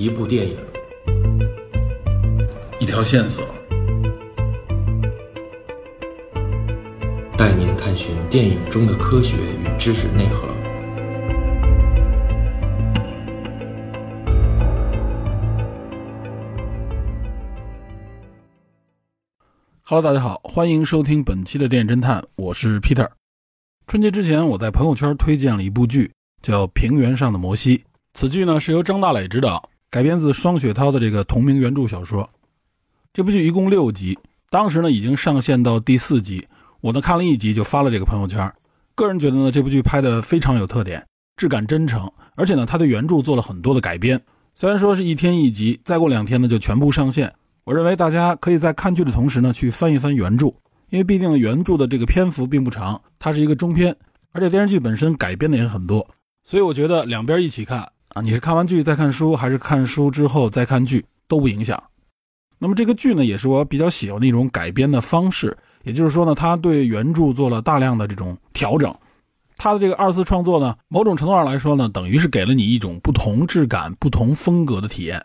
[0.00, 0.56] 一部电影，
[2.78, 3.44] 一条线索，
[7.36, 10.48] 带您探寻电影中的科学与知识内核。
[19.82, 23.10] Hello，大家好，欢迎收听本期的电影侦探，我是 Peter。
[23.86, 26.10] 春节之前，我在朋友圈推荐了一部剧，
[26.40, 27.76] 叫《平原上的摩西》。
[28.14, 32.30] 此剧呢是由张大磊执导，改编自双雪涛的这个同名原著小说。
[33.12, 34.16] 这部剧一共六集，
[34.48, 36.46] 当时呢已经上线到第四集，
[36.80, 38.52] 我呢看了一集就发了这个朋友圈。
[38.94, 41.04] 个人觉得呢这部剧拍的非常有特点，
[41.36, 44.22] 质感真诚，而且呢他对原著做了很多的改编。
[44.54, 47.34] 虽然说是一天一集，再过两天呢就全部上线。
[47.64, 50.54] 我认为大家可以在看剧的同时呢，去翻一翻原著，
[50.90, 53.96] 因为毕竟原著的这个篇幅并不长，它是一个中篇，
[54.30, 56.08] 而且电视剧本身改编的也很多，
[56.44, 61.82] 所以我觉得两边一起看啊，你是看完剧再看书，还是看书之后再看剧都不影响。
[62.58, 68.92] 那么这个剧呢，也是我比较喜欢的一种改编的方式，也就是说呢，它对原著做了大量的这种调整，
[69.56, 75.24] 它的这个二次创作呢，某种程度上来说呢，等于是给了你一种不同质感、不同风格的体验。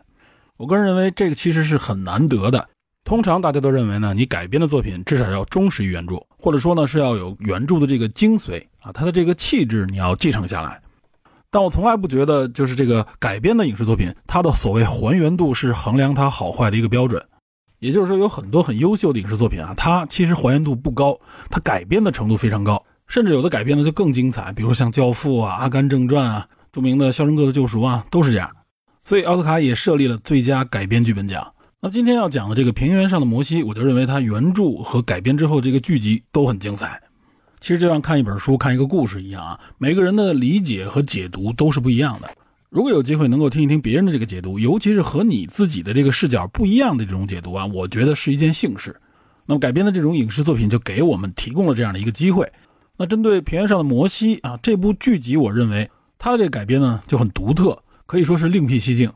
[0.58, 2.70] 我个人认为这个其实是很难得的。
[3.04, 10.82] 通常大家都认为呢，你改编的作品至少要忠实于原著，或者说呢是要有原著的这个精髓啊，它的这个气质你要继承下来。
[11.56, 17.26] 但我从来不觉得就是这个改编的影视作品，它的所谓还原度是衡量它好坏的一个标准。
[17.80, 21.18] 也就是说，有很多很优秀的影视作品啊，它其实还原度不高，
[21.50, 28.52] 它改编的程度非常高，甚至有的改编的就更精彩，比如像《教父》啊、《阿甘正传》啊、著名的《肖申克的救赎》啊，都是这样。
[29.06, 31.54] 所以奥斯卡也设立了最佳改编剧本奖。
[31.80, 37.02] 那今天要讲的这个《平原上的摩西》，我就认为它原著和改编之后这个剧集都很精彩。
[37.66, 42.30] 其实就像看一本书、看一个故事一样啊，每个人的理解和解读都是不一样的。
[42.70, 48.96] 如果有机会能够听一听别人的这个解读，尤其是和你自己的这个视角不一样的这种解读啊，我觉得是一件幸事。
[49.48, 52.48] 那么改编的这种影视作品就给我们提供了这样的一个机会。
[52.98, 55.90] 那针对《平原上的摩西》啊这部剧集，我认为
[56.20, 57.82] 它的这个改编呢就很独特。
[58.06, 59.12] 可以说是另辟蹊径，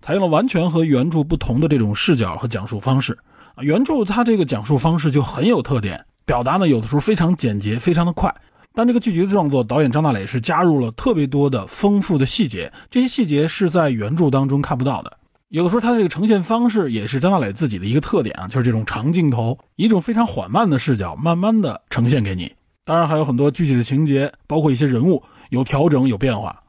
[0.00, 3.18] 采用了完全和原著不同的这种视角和讲述方式
[3.56, 3.64] 啊。
[3.64, 8.32] 原著它这个讲述方式就很有特点，表达呢有的时候非常简洁，非常的快。
[8.74, 15.16] 但这个剧集的创作，导演张大磊是加入了特别多的丰富的细节，这些细节是在原著当中看不到的。
[15.48, 22.52] 有的时候它的这个呈现方式也是张大磊自己的一个特点啊，就是这种长镜头，一种非常缓慢的视角，慢慢的呈现给你。
[22.84, 26.62] 当然还有很多具体的情节，包括一些人物有调整有变化。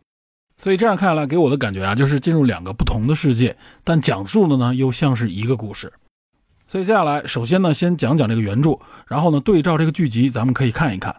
[0.55, 5.91] 所以这样看下来，给我的感觉啊，就是进入两个不同的世界，但讲述的呢又像是一个故事。
[6.69, 11.15] 所以接下来，首先呢，先讲讲这个原著，然后呢，对照这个剧集，咱们可以看一看。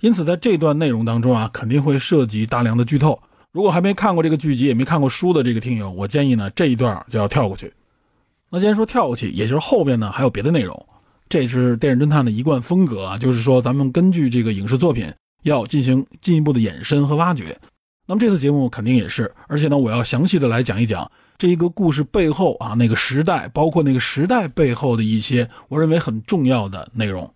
[0.00, 3.18] 因此，在这段内容当中啊，肯定会涉及大量的剧透。
[3.52, 7.72] 如果还没看过这个剧集，也没看过书的这个听友，我建议呢，这一段就要跳过去。
[8.50, 10.86] 那既然说跳过去，也就是后边呢还有别的内容，
[11.26, 15.10] 这是电影侦探的一贯风格啊，就是说咱们根据这个影视作品
[15.44, 17.58] 要进行进一步的延伸和挖掘。
[18.12, 27.32] 那么这次节目肯定也是，而且呢，我要详细的来讲一讲这一个故事背后啊，那个时代，包括那个时代背后的一些我认为很重要的内容。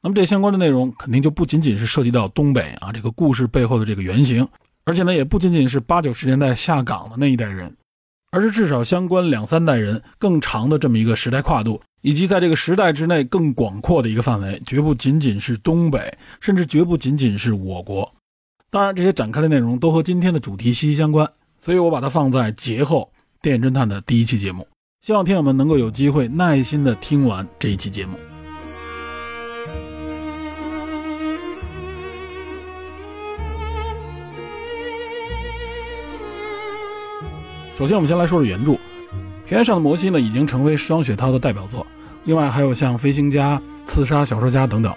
[0.00, 4.46] 那么这相关的内容肯定就不仅仅是涉及到东北啊这个故事背后的这个原型，
[4.84, 7.76] 而且呢，也不仅仅是八九十年代下岗的那一代人，
[8.30, 18.14] 而是至少相关两三代人更长的这么一个时代跨度，以及在这个时代之内更广阔的一个范围，绝不仅仅是东北，甚至绝不仅仅是我国。
[18.70, 21.26] 当然，这些展开的内容都和今天的主题息息相关，
[21.58, 24.68] 所以我把它放在节后电影侦探的第一期节目。
[25.00, 28.18] 希望听友们能够有机会耐心的听完这一期节目。
[37.74, 38.72] 首先，我们先来说说原著，
[39.46, 41.86] 《平原上的摩西》呢，已经成为双雪涛的代表作，
[42.24, 43.56] 另外还有像《飞行家》
[43.86, 44.94] 《刺杀小说家》等等。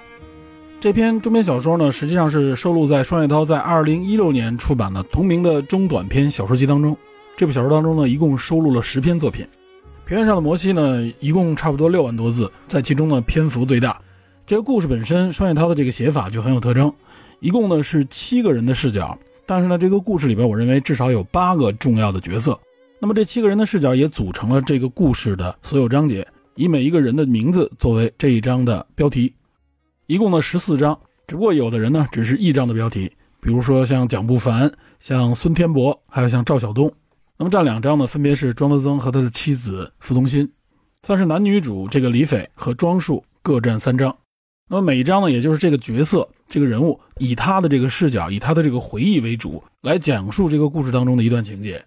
[0.81, 6.97] 这篇中篇小说呢，实际上是收录在双雪涛在二零一六年出版的同名的中短篇小说集当中。
[7.37, 9.47] 这部小说当中呢，一共收录了十篇作品。
[10.07, 14.01] 平原上的摩西呢，一共差不多六万多字，在其中呢篇幅最大。
[14.47, 16.91] 这个故事本身，双雪涛的这个写法就很有特征。
[17.41, 19.15] 一共呢是七个人的视角，
[19.45, 22.59] 但是呢，这个故事里边，我认为至少有八个重要的角色。
[22.99, 29.31] 那么这七个人的视角也组成了这个故事的所有章节，以每一个人的名字作为这一章的标题。
[30.11, 33.09] 一共呢十四章，只不过有的人呢只是一章的标题，
[33.39, 34.69] 比如说像蒋不凡、
[34.99, 36.91] 像孙天博，还有像赵晓东。
[37.37, 40.51] 那么占两章呢，分别是庄德增和他的妻子傅东新，
[41.01, 44.13] 算是男女主这个李斐和庄树各占三章。
[44.67, 51.81] 那么每一章呢，也就是这个角色、这个人物以他的这个视角、以他的这个回忆为主，来讲述这个故事当中的一段情节。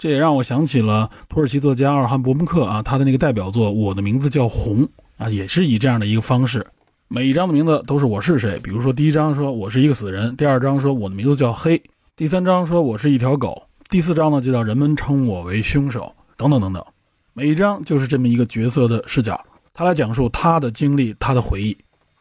[0.00, 4.82] 这也让我想起了土耳其作家尔汗伯木克啊，他的那个代表作《我的名字叫红》
[5.16, 6.66] 啊，也是以这样的一个方式，
[7.08, 8.58] 每一章的名字都是我是谁。
[8.58, 11.80] 比如说第一章说我是一个死人，第二章说我的名字叫黑，
[12.16, 16.84] 第三章说我是一条狗，第四章呢就叫人们称我为凶手，等等等等。
[17.32, 19.40] 每一章就是这么一个角色的视角，
[19.72, 21.76] 他来讲述他的经历、他的回忆，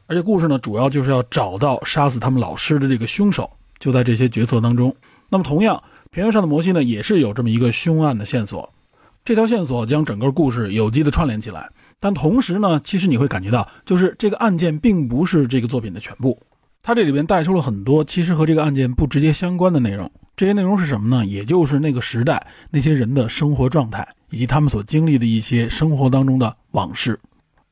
[0.06, 3.50] 而且故事呢主要就是要找到杀死他们老师的这个凶手，
[3.80, 4.96] 就在这些角色当中。
[5.30, 5.82] 那么同样。
[6.12, 8.72] 平原上的摩西呢，也是有这么一个凶案的线索，
[9.26, 11.70] 这条线索将整个故事有机的串联起来。
[12.00, 16.40] 但同时呢，其实你会感觉到，就是这个案件并不是这个作品的全部，
[16.84, 20.12] 它这里边带出了很多其实和这个案件不直接相关的内容。
[20.36, 21.26] 这些内容是什么呢？
[21.26, 27.18] 也就是那个时代那些人的生活状态，以及他们所经历的一些生活当中的往事。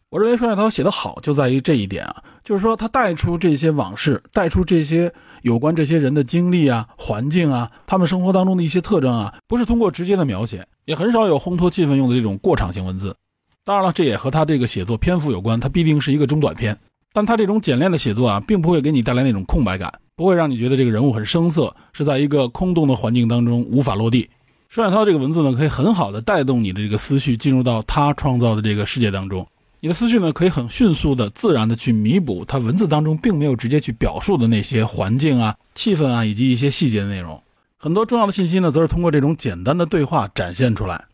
[0.10, 5.12] 我认为双雪涛写的好就在于这一点啊，就是说他带出这些往事，带出这些
[5.42, 13.16] 有关这些人的经历啊、环境啊、他们生活当中的一些特征啊，不是通过直接的描写，也很少有烘托气氛用的这种过场型文字。
[13.66, 16.78] 当然了，这也和他这个写作篇幅有关，他必定是一个中短篇，
[17.14, 24.30] 但他这种简练的写作啊，并不会给你带来那种空白感，不会让你觉得这个人物很生涩，是在一个空洞的环境当中无法落地。
[24.68, 29.48] 双雪涛这个文字呢，可以很好的带动你的这个思绪进入到他创造的这个世界当中。
[29.80, 37.42] 你的思绪呢，可以很迅速的、自然的去弥补他文字当中并没有直接去表述的那些环境啊、气氛啊以及一些细节的内容。
[37.78, 41.06] 很多重要的信息呢，则是通过这种简单的对话展现出来。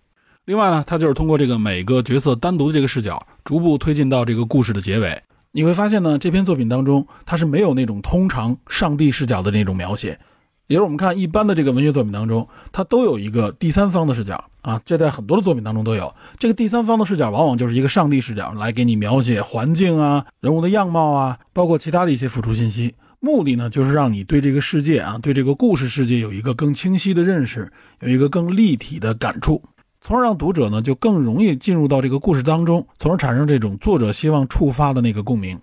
[0.50, 5.22] 另外呢，它就是通过这个每个角色单独的这个视角，逐步推进到这个故事的结尾。
[5.52, 10.20] 你会发现呢，这篇作品当中，它是没有那种通常上帝视角的那种描写。
[10.66, 16.12] 也就是我们看一般的这个文学作品当中，它都有一个第三方的视角啊，这在很多的作品当中都有。
[16.40, 22.96] 这个第三方的视角往往就是一个上帝视角，来给你描写环境啊、人物的样貌啊，包括其他的一些辅助信息。
[23.20, 29.62] 目的呢，就是让你对这个世界啊，对这个故事世界有一个更清晰的认识，有一个更立体的感触，
[30.02, 35.60] 从而让读者呢就更容易进入到这个故事当中，从而产生这种作者希望触发的那个共鸣。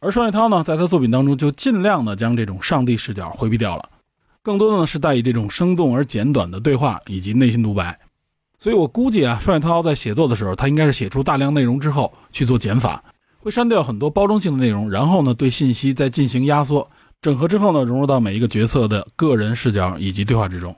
[0.00, 3.88] 而双雪涛呢，在他作品当中就尽量的将这种上帝视角回避掉了。
[4.42, 7.98] 更多的呢是带以这种生动而简短的对话以及内心独白，
[8.58, 13.04] 所以我估计啊，双雪涛在写作的时候，他应该是写出大量内容之后去做减法，
[13.40, 16.90] 会删掉很多包装性的内容，然后呢对信息再进行压缩
[17.20, 20.74] 整合之后呢，融入到每一个角色的个人视角以及对话之中。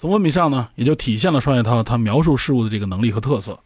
[0.00, 3.58] 从文笔上呢，也就体现了双雪涛他描述事物的这个能力和特色。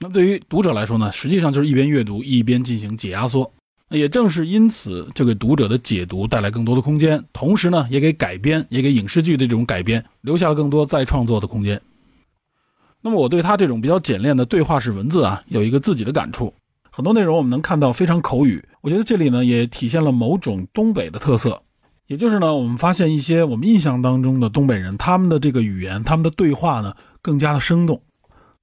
[0.00, 3.52] 那么对于读者来说呢，实际上就是一边阅读一边进行解压缩。
[3.90, 11.78] 也正是因此，就给读者的解读带来更多的空间，同时呢，也给改编，也给影视剧的这种改编留下了更多再创作的空间。
[13.02, 16.54] 那么，我对他这种比较简练的对话式文字啊，有一个自己的感触。
[16.90, 21.60] 很多内容我们能看到非常口语，我觉得这里呢也体现了某种东北的特色，
[22.14, 28.00] 也就是呢，我们发现一些我们印象当中的东北人，他们的这个语言，他们的对话呢，更加的生动。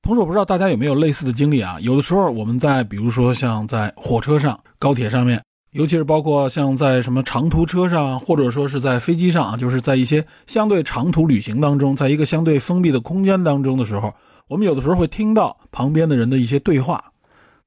[0.01, 1.75] 同时，我不知道大家有没有类似的经历啊？
[1.81, 14.13] 有的时候我们在，比如说像在火车上、高铁上面，尤其是包括像在什么长途车上，或者说是在飞机上啊，就是在一些相对长途旅行当中，在一个相对封闭的空间当中的时候，
[14.47, 17.03] 我们有的时候会听到旁边的人的一些对话。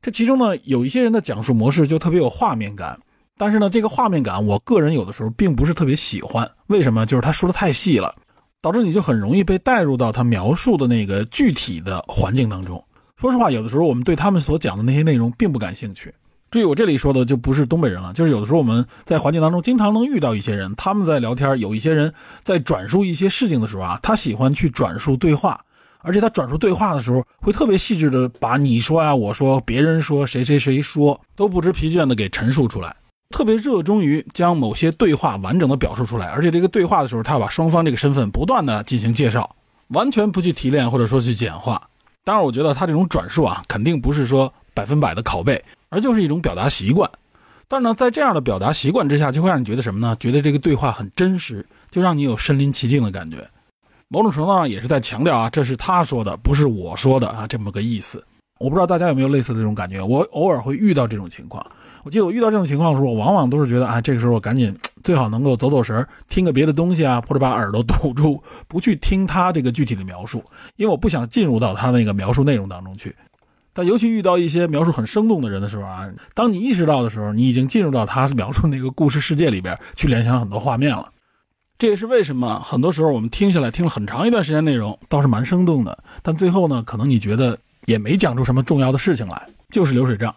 [0.00, 2.98] 这其中呢，有一些人的讲述模式就特别有画面感，
[3.36, 6.50] 但是呢，这个画面感，我个人有的时候并不是特别喜欢。
[6.69, 7.04] 为什么？
[7.04, 8.14] 就是他说的太细了。
[8.60, 12.82] 导致你就很容易被带入到他描述的那个具体的环境当中。
[13.14, 16.14] 说实话，有的时候我们对他们所讲的那些内容并不感兴趣。
[16.50, 22.10] 注意，我这里说的就不是东北人了，就是有的时候我们在环境当中经常能遇到一些人，他们在聊天，有一些人
[22.43, 25.60] 在转述一些事情的时候啊，他喜欢去转述对话，
[25.98, 32.96] 而且他转述对话的时候会特别细致的把你说呀、我说、别人说、谁谁谁说都不知疲倦的给陈述出来。
[33.34, 39.56] 特别热衷于将某些对话完整的表述出来，而且这个对话的时候，他要把双方这个身份不断的进行介绍，
[39.88, 41.82] 完全不去提炼或者说去简化。
[42.22, 47.10] 当然，我觉得他这种转述啊，肯定不是说百分百的拷贝，而就是一种表达习惯。
[47.67, 50.14] 但是呢，在这样的表达习惯之下，就会让你觉得什么呢？
[50.20, 53.44] 觉得这个对话很真实，就让你有身临其境的感觉。
[54.06, 58.24] 某种程度上也是在强调啊，这是他说的，不是我说的啊，这么个意思。
[58.60, 61.67] 我不知道大家有没有类似的这种感觉，我偶尔会遇到这种情况。
[62.05, 70.44] 我记得我遇到这种情况的时候，我往往都是觉得啊，这个时候我赶紧最好能够走走神，听个别的东西啊，或者把耳朵堵住，不去听他这个具体的描述，
[70.77, 73.17] 因为我不想进入到他那个描述内容当中去。
[73.73, 81.08] 但尤其遇到一些描述很生动的人的时候啊，当你意识到的时候，你已经进入到他描述那个故事世界里边去联想很多画面了。
[81.79, 90.32] 这也是为什么很多时候我们听下来听了很长一段时间内容，倒是蛮生动的，但最后呢，可能你觉得也没讲出什么重要的事情来，就是流水账。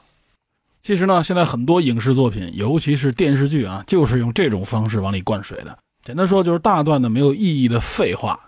[0.81, 5.77] 其实呢，现在很多影视作品，尤其是电视剧啊，就是用这种方式往里灌水的。
[6.03, 8.39] 简单说，就是大段的没有意义的废话。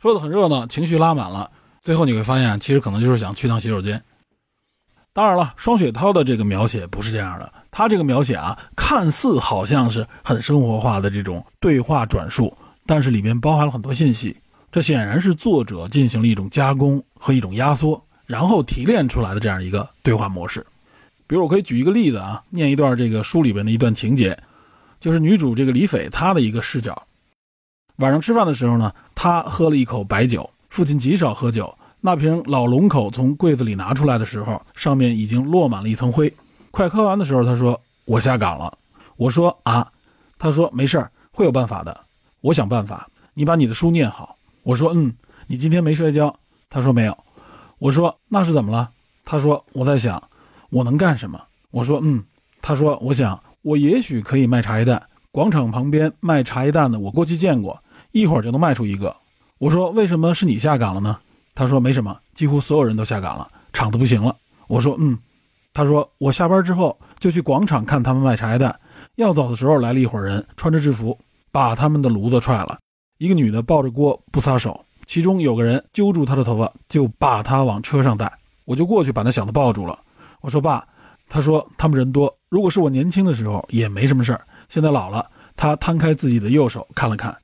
[0.00, 1.50] 说的很热闹，情绪拉满了。
[1.82, 4.02] 最后你会发现，其实可能就是想去趟洗手间。
[5.12, 14.36] 当然了，双雪涛的这个描写不是这样的，他这个描写啊，看似好像是很生活化的这种对话转述，但是里面包含了很多信息。
[14.72, 20.66] 这显然是作者进行了一种加工和一种压缩，然后提炼出来的这样一个对话模式。
[21.26, 24.38] 比如，我可以举一个例子啊，念一段这个书里边的一段情节，
[25.00, 27.06] 就是女主这个李斐她的一个视角。
[27.96, 31.76] 晚上吃饭的时候呢，她喝了一口白酒，父亲极少喝酒。
[32.00, 36.30] 那瓶老龙口从柜子里拿出来的时候，上面已经落满了一层灰。
[36.70, 38.76] 快喝完的时候，他说：“我下岗了。”
[39.16, 39.90] 我说：“啊？”
[40.38, 41.98] 他说：“没事儿，会有办法的。
[42.42, 43.08] 我想办法。
[43.32, 45.14] 你把你的书念好。”我说：“嗯，
[45.46, 46.36] 你今天没摔跤？”
[46.68, 47.16] 他说：“没有。”
[47.78, 48.90] 我说：“那是怎么了？”
[49.24, 50.22] 他说：“我在想，
[50.74, 51.40] 我能干什么？”
[51.70, 52.22] 我说：“嗯。”
[52.60, 55.00] 他说：“我想，我也许可以卖茶叶蛋。
[55.30, 57.78] 广场旁边卖茶叶蛋的，我过去见过，
[58.10, 59.14] 一会儿就能卖出一个。”
[59.58, 61.18] 我说：“为什么是你下岗了呢？”
[61.54, 64.34] 他说：“没什么，几乎所有人都下岗了，厂子不行了。”
[64.66, 65.16] 我说：“嗯。”
[65.72, 68.74] 他说：“我下班之后就去广场看他们卖茶叶蛋。
[69.16, 71.18] 要走的时候来了一伙人，穿着制服，
[71.52, 72.78] 把他们的炉子踹了。”
[73.18, 78.32] 一个女的抱着锅不撒手，其中有个人揪住她的头发，就把她往车上带。
[78.64, 79.98] 我就过去把那小子抱住了。
[80.44, 80.86] 我说：“爸。”
[81.26, 84.46] 他说：“他们人多，如果是我年轻的时候也没什么事儿。
[84.68, 87.34] 现在老了。”他摊开自己的右手看了看，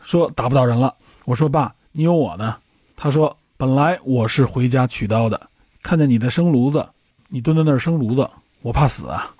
[0.00, 0.94] 说：“打不到人了。”
[1.26, 2.56] 我说：“爸，你有我呢。”
[2.96, 5.38] 他说：“本来我是回家取刀的，
[5.82, 6.88] 看见你在生炉子，
[7.28, 8.26] 你蹲在那儿生炉子，
[8.62, 9.30] 我怕死啊。”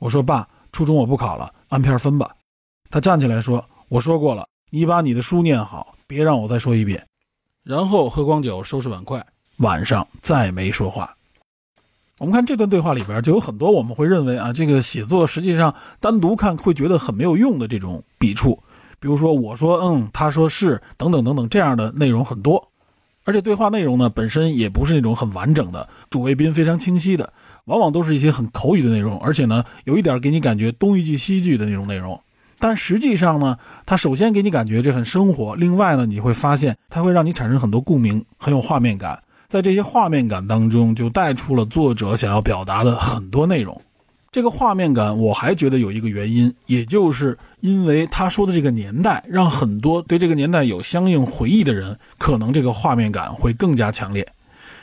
[0.00, 2.34] 我说：“爸，初中我不考了，按片分吧。”
[2.90, 7.06] 他站起来说：“我说过了。”你把你的书念好，别让我再说一遍。
[7.62, 9.24] 然后喝光酒，收拾碗筷，
[9.58, 11.14] 晚上再没说话。
[12.18, 18.60] 我们看这段对话里边，就有很多我们会认为啊，这个写作实际上单独看会觉得很没有用的这种笔触，
[18.98, 22.68] 比如说我说嗯，他说是，等等等等这样的内容很多。
[23.24, 27.32] 而且对话内容呢本身也不是那种很完整的，主谓宾非常清晰的，
[27.66, 32.20] 往往都是一些很口语的内容，而且呢有一点给你感觉东一句西一句的那种内容。
[32.58, 33.56] 但实际上呢，
[33.86, 39.22] 它首先给你感觉这很生活，另外呢，你会发现它会让你产生很多共鸣，很有画面感。
[39.48, 43.80] 在这些画面感当中，就带出了作者想要表达的很多内容。
[44.30, 54.26] 这个画面感，我还觉得有一个原因，也就是因为他说的这个年代，让很多对这个年代有相应回忆的人，可能这个画面感会更加强烈。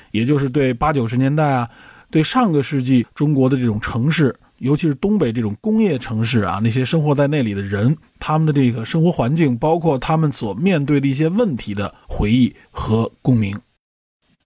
[0.10, 1.70] 也就是对八九十年代啊，
[2.10, 4.36] 对上个世纪中国的这种城市。
[4.58, 13.56] 尤其是东北这种工业城市啊，那些生活在那里的人，他们的这个生活环境，包括他们所面对的一些问题的回忆和共鸣。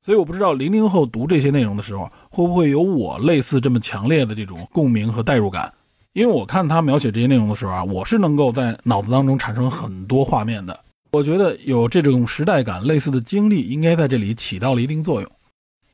[0.10, 5.72] 所以我不知道零零后读这些内容的时候，会不会有我类似这么强烈的这种共鸣和代入感？
[6.14, 10.80] 因为我看他描写这些内容的时候啊，我是能够在脑子当中产生很多画面的。
[11.12, 15.32] 我觉得有这种时代感类似的经历，应该在这里起到了一定作用。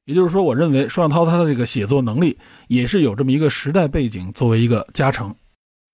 [0.06, 2.38] 也就是说，我认为双小涛他的这个写作能力
[2.70, 5.36] 也是有这么一个时代背景作为一个加成。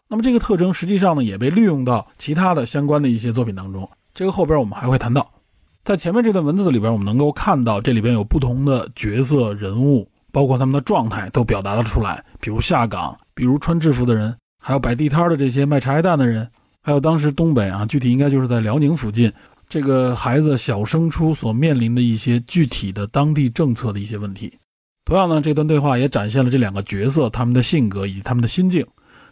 [0.08, 3.90] 那么这个特征实际上呢，也被利用到其他的相关的一些作品当中。
[4.14, 5.28] 这个后边我们还会谈到。
[5.84, 12.24] 在前面这段文字里边，我们能够看到这里边有不同的角色人物，包括他们的状态都表达了出来。
[12.40, 16.48] 比如下岗，比如穿制服的人，还有摆地摊的这些卖茶叶蛋的人，
[16.84, 19.34] 还有当时东北啊，具体应该就是在辽宁附近。
[19.68, 24.54] 这个孩子小升初所面临的一些具体的当地政策的一些问题，
[25.06, 28.86] 同样呢，这段对话也展现了这两个角色他们的性格以及他们的心境。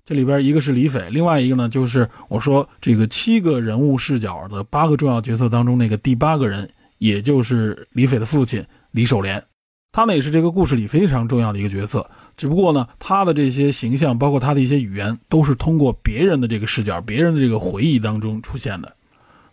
[0.09, 9.43] 这里边一个是李斐，另外一个呢就是我说这个七个人物视角的八个重要角色当中那个第八个人，也就是李斐的父亲李守廉，
[9.91, 12.09] 他呢也是这个故事里非常重要的一个角色。
[12.35, 18.95] 只不过呢，他的这些形象，包括他的一些语言，都是通过别人的这个视角、别人的这个回忆当中出现的。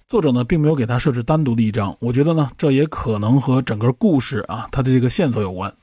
[0.09, 5.75] 作者呢，并没有给他设置单独的一章，我觉得呢，这也可能和整个故事啊，他的这个线索有关。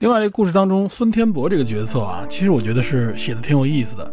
[0.00, 4.12] 另外，这个故事当中，孙天博这个角色啊，其实我觉得是写的挺有意思的。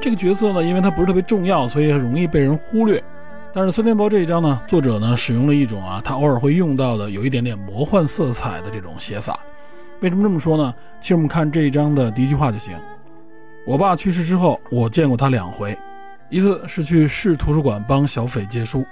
[0.00, 3.04] 这个角色呢，因为他不是特别重要，所以很容易被人忽略。
[3.52, 9.38] 但是孙天博这一章呢，作者呢，使用了一种啊，他偶尔会用到的有一点点魔幻色彩的这种写法。
[10.00, 10.74] 为什么这么说呢？
[11.02, 12.74] 其实我们看这一章的第一句话就行。
[13.66, 15.76] 我爸去世之后，我见过他两回，
[16.30, 18.84] 一次是去市图书馆帮小斐借书。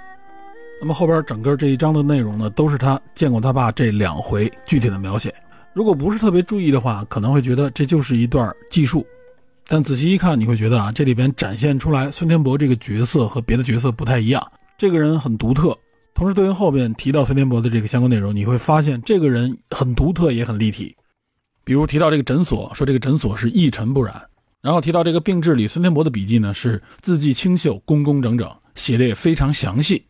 [0.79, 5.33] 那么后边整个这一章的内容呢，都是他见过他爸这两回具体的描写。
[5.73, 9.05] 如果不是特别注意的话，可能会觉得这就是一段记述。
[9.67, 14.41] 但仔细一看，你会觉得啊，这里边展现出来孙天博这个角色和别的角色不太一样，
[14.77, 15.77] 这个人很独特。
[16.15, 20.95] 同时，对应后边提到孙天博的这个相关内容，你会发现这个人很独特，也很立体。
[21.63, 24.19] 比如提到这个诊所，说这个诊所是一尘不染，
[24.61, 30.03] 然后提到这个病志里，孙天博的笔记呢是字迹清秀、工工整整，写的也非常详细。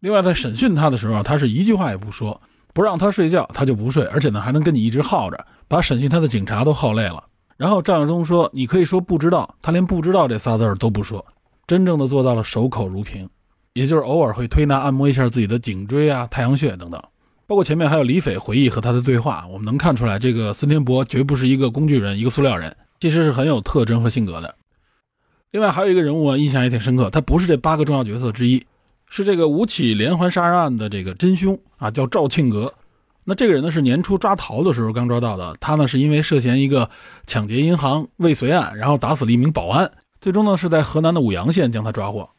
[0.00, 2.40] 另外，在审讯他的时候，他是一句话也不说，
[2.72, 7.22] 不让他睡觉，他就不睡，而且呢还能跟你一直耗着，把审讯他的警察都耗累了。
[7.56, 11.24] 然后赵耀宗说：“你可以说不知道，他连不知道这仨字儿都不说，
[11.66, 13.28] 真正的做到了守口如瓶，
[13.74, 17.00] 也就是偶尔会推拿按摩一下自己的颈椎啊、太阳穴等等。
[17.46, 24.54] 包括前面还有李斐回忆和他的对话，我们能看出来，这个孙天博绝不是一个工具人，一个塑料人。”其实是很有特征和性格的。
[25.50, 27.10] 另外还有一个人物啊，印象也挺深刻。
[27.10, 28.64] 他不是这八个重要角色之一，
[29.10, 32.72] 是这个吴起连环杀人案的这个真凶啊，叫赵庆阁。
[33.24, 35.54] 那这个人呢是年初抓逃的时候刚抓到的。
[35.60, 36.88] 他呢是因为涉嫌一个
[37.26, 39.92] 抢劫银行未遂案，然后打死了一名保安，
[40.22, 42.30] 最终呢是在河南的舞阳县将他抓获。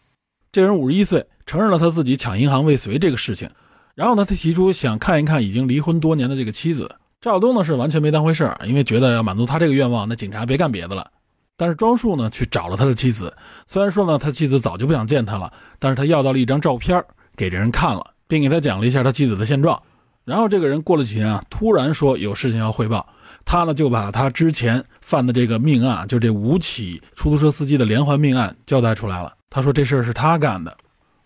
[0.51, 3.51] 这人五十一岁，承认了他自己抢银行未遂这个事情。
[3.93, 6.95] 然后呢，他提出想看一看已经离婚多年的这个妻子。
[7.25, 11.09] 赵晓东呢是完全没当回事儿，因为觉得要满足他这个愿望，那警察别干别的了。
[11.57, 17.03] 但是庄树呢去找了他的妻子，虽然说呢他妻子早就不想见他了，但是他要到了一张照片
[17.35, 19.81] 给这人看了，并给他讲了一下他妻子的现状。
[20.23, 23.03] 然后这个人过了几天啊，突然说有事情要汇报，
[23.43, 29.33] 他呢就把他之前犯的这个命案，就这五起出租车司机的连环命案交代出来了。
[29.49, 30.77] 他说这事儿是他干的。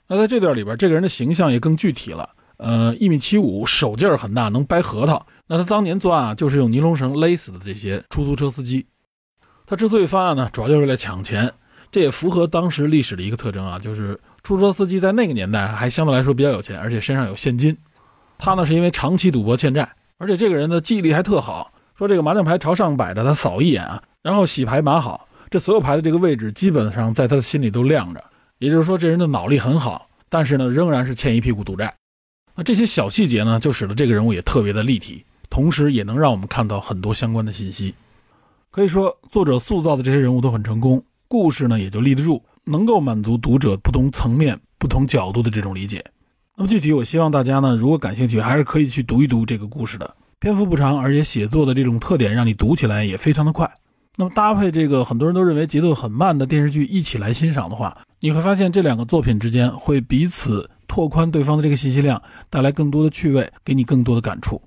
[0.07, 2.29] 那在这段里边，这个人的形象也更具体了。
[2.59, 5.25] 呃，一米七五，手劲儿很大，能掰核桃。
[5.47, 8.85] 那他当年作案啊，就是用尼龙绳勒死的这些出租车司机。
[9.65, 11.51] 他之所以犯案呢，主要就是为了抢钱。
[11.89, 17.75] 这也符合当时历史的一个特征啊，就是出租车司机在那个年代还相对来说比较有钱，而且身上有现金。
[18.37, 21.71] 他呢是因为长期赌博欠债，而且这个人的记忆力还特好。
[21.95, 28.23] 说这个麻将牌朝上摆着，他扫一眼啊，然后洗牌码好，这所有牌的这个位置基本上在他的心里都亮着。
[28.59, 31.95] 也就是说，这人的脑力很好，但是呢，仍然是欠一屁股赌债。
[32.59, 37.95] 那这些小细节呢，就使得这个人物也特别的立体，同时也能让我们看到很多相关的信息。
[38.69, 46.03] 可以说，作者塑造的这些人物都很成功，故事呢也就立得住，能够满足读者不同层面、不同角度的这种理解。
[46.57, 50.13] 那么具体，我希望大家呢，如果感兴趣，还是可以去读一读这个故事的。
[50.39, 53.71] 篇幅不长，而且写作的这种特点让你读起来也非常的快。
[54.17, 60.69] 那么搭配这个很多人都认为节奏很慢的电视剧一起来欣赏的话，你会发现这两个作品之间会彼此。
[60.89, 64.61] 拓宽对方的这个信息量，带来更多的趣味，给你更多的感触。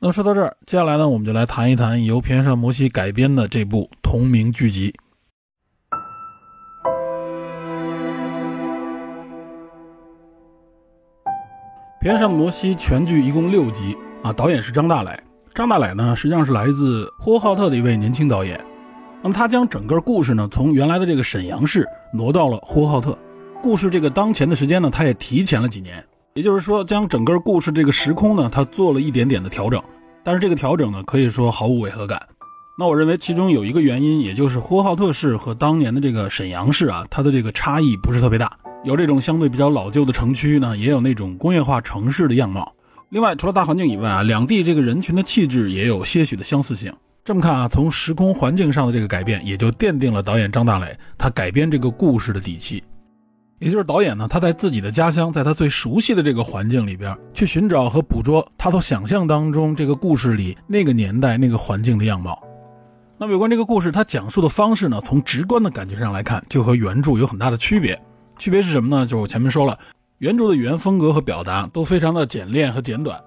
[0.00, 4.92] 那么说到这儿，接下来呢，我们就来谈一谈由平原上摩西改编的这部同名剧集。
[12.00, 15.10] 平原上的摩西全剧一共六集啊，导演是张大磊。
[15.54, 18.58] 张大磊呢，实际上是来自呼和浩特的一位年轻导演。
[19.22, 23.16] 那么他将整个故事呢，从原来的这个沈阳市挪到了呼和浩特。
[23.64, 29.82] 故事这个当前的时间呢，它也提前了几年，也就是说，将整个故事这个时空呢，它做了一点点的调整。
[30.22, 32.20] 但是这个调整呢，可以说毫无违和感。
[32.78, 42.70] 那我认为其中有一个原因，也就是呼和浩特市和当年的这个沈阳市啊，它的这个差异不是特别大，有这种相对比较老旧的城区呢，也有那种工业化城市的样貌。
[43.08, 46.92] 另外，除了大环境以外啊，两地这个人群的气质也有些许的相似性。
[47.24, 52.84] 这么看啊，从时空环境上的这个改变，也就奠定了导演张大磊他改编这个故事的底气。
[53.58, 62.42] 也就是导演呢，他在自己的家乡，在他最熟悉的这个环境里边，去寻找和捕捉他所想象当中这个故事里那个年代那个环境的样貌。
[63.16, 67.98] 那么有关这个故事，它讲述的方式呢，从直观的感觉上来看，就和原著有很大的区别。
[68.38, 69.06] 区别是什么呢？
[69.06, 69.78] 就是我前面说了，
[70.18, 73.18] 原著的语言风格和表达都非常的简练和简短，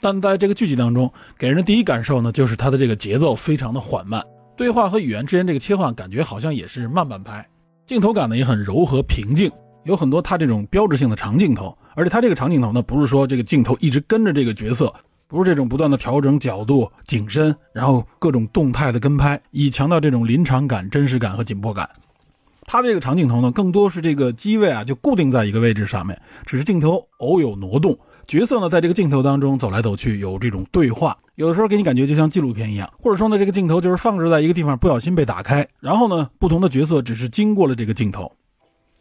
[0.00, 4.22] 但在这个剧集当中，给人的第一感受呢，就是它的这个节奏非常的缓慢，
[4.56, 7.48] 对话和语言之间这个切换，感觉好像也是慢半拍。
[7.86, 9.48] 镜头感呢也很柔和平静，
[9.84, 14.92] 有很多他这种标志性的长镜头，而且他这个长镜头呢不是说这个镜头一直跟着这个角色，
[15.28, 21.88] 不是这种不断的调整角度、景深，然后各种动态的跟拍，以强调这种临场感、真实感和紧迫感。
[22.64, 27.96] 他这个长镜头呢更多是这个机位啊就固定在一个位置上面，只是镜头偶有挪动。
[28.26, 38.32] 角色呢，在这个镜头当中走来走去，有这种对话，有的时候给你感觉就像纪录片一样，或者说呢，这个镜头就是放置在一个地方，不小心被打开，然后呢，不同的角色只是经过了这个镜头，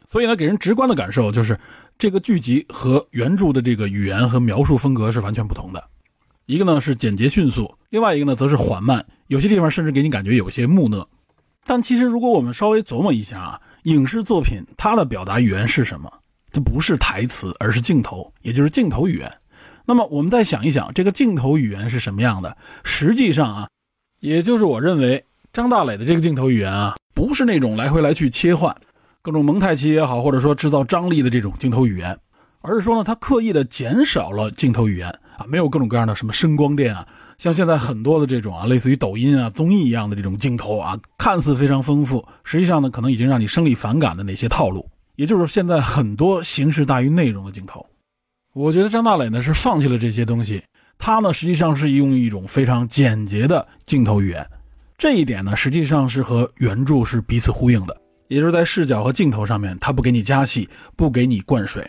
[0.06, 1.58] 所以呢，给人直观的感受就是
[1.98, 5.82] 这个剧集和原著的这个语言和描述风格是完全不同的，
[6.46, 11.08] 一个呢是简洁迅速，另外一个呢则是缓慢，有些地方甚至给你感觉有些木讷。
[11.66, 16.12] 但其实如果我们稍微琢磨一下啊，影视作品它的表达语言是什么？
[16.52, 19.32] 这不是台词，而是镜头，也就是镜头语言。
[19.88, 22.58] 那么我们再想一想，这个镜头语言是什么样的？
[22.84, 23.70] 实际上啊，
[24.20, 28.76] 也就是我认为张大磊的这个镜头语言啊，不是那种来回来去切换，
[29.22, 32.18] 各种蒙太奇也好，或者说制造张力的这种镜头语言，
[32.62, 47.86] 而是说呢，他刻意的减少了镜头语言啊，没有各种各样的什么声光电啊，像现在很多的这种啊，类似于抖音啊、综艺一样的这种镜头啊，看似非常丰富，实际上呢，可能已经让你生理反感的那些套路，也就是现在很多形式大于内容的镜头。
[48.56, 50.64] 我觉得张大磊呢是放弃了这些东西，
[50.98, 54.50] 他呢实际上是用一种非常简洁的镜头语言，
[54.98, 57.98] 这一点呢实际上是和原著是彼此呼应的，
[58.30, 61.86] 也就是在视角和镜头上面，他不给你加戏，不给你灌水。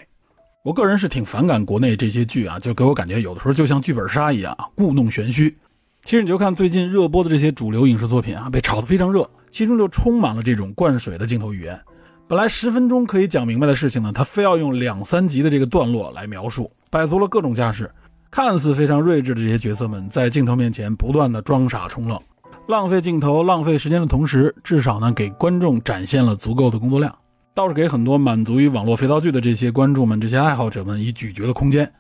[0.65, 5.57] 我个人是挺反感国内这些剧啊，就给我感觉有的时候就像剧本杀一样啊，故弄玄虚。
[6.03, 11.81] 其实你就看最近热播的这些主流影视作品啊，被炒得非常热，其中就充满了这种灌水的镜头语言。
[12.29, 17.89] 本来十分钟可以讲明白的事情呢，他非要用两三集的这个段落来描述，摆足了各种架势。
[18.33, 22.21] 看似非常睿智的这些角色们，在镜头面前不断的装傻充愣，
[22.67, 27.17] 浪费镜头、浪费时间的同时，至少呢给观众展现了足够的工作量。
[27.55, 31.91] 倒是给很多满足于网络肥皂剧的这些观众们、这些爱好者们以咀嚼的空间。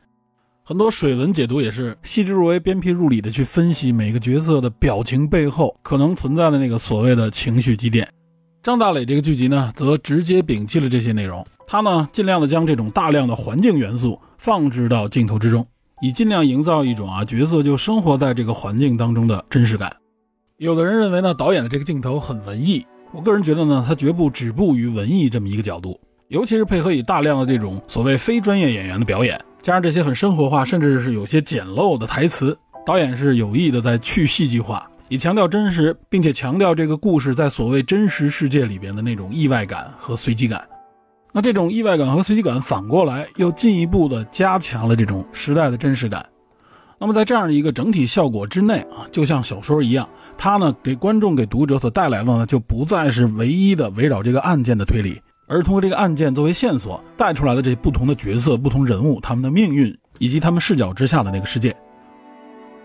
[0.64, 8.06] 很多水文解读也是细致入微、鞭辟入里的去分析每个角色的表情背后可能存在的那个所谓的情绪积淀。
[8.66, 15.64] 张大磊这个剧集呢，则直接摒弃了这些内容，他呢尽量的将这种大量的环境元素放置到镜头之中，
[16.00, 19.94] 以尽量营造一种啊角色就生活在这个环境当中的真实感。
[20.56, 22.84] 有的人认为呢，导演的这个镜头很文艺。
[23.12, 40.66] 我个人觉得呢，他绝不止步于文艺这么一个角度，尤其是配合以大量的这种所谓非专业演员的表演，加上这些很生活化，甚至是有些简陋的台词，导演是有意的在去戏剧化，以强调真实，并且强调这个故事在所谓真实世界里边的那种意外感和随机感。
[41.32, 46.26] 那这种意外感和随机感反过来又进一步的加强了这种时代的真实感。
[46.98, 61.76] 那么在这样的一个整体效果之内啊，就像小说一样，它呢给观众、给读者所带来的呢，就不再是唯一的围绕这个案件的推理，而通过这个案件作为线索带出来的这不同的角色、不同人物他们的命运以及他们视角之下的那个世界。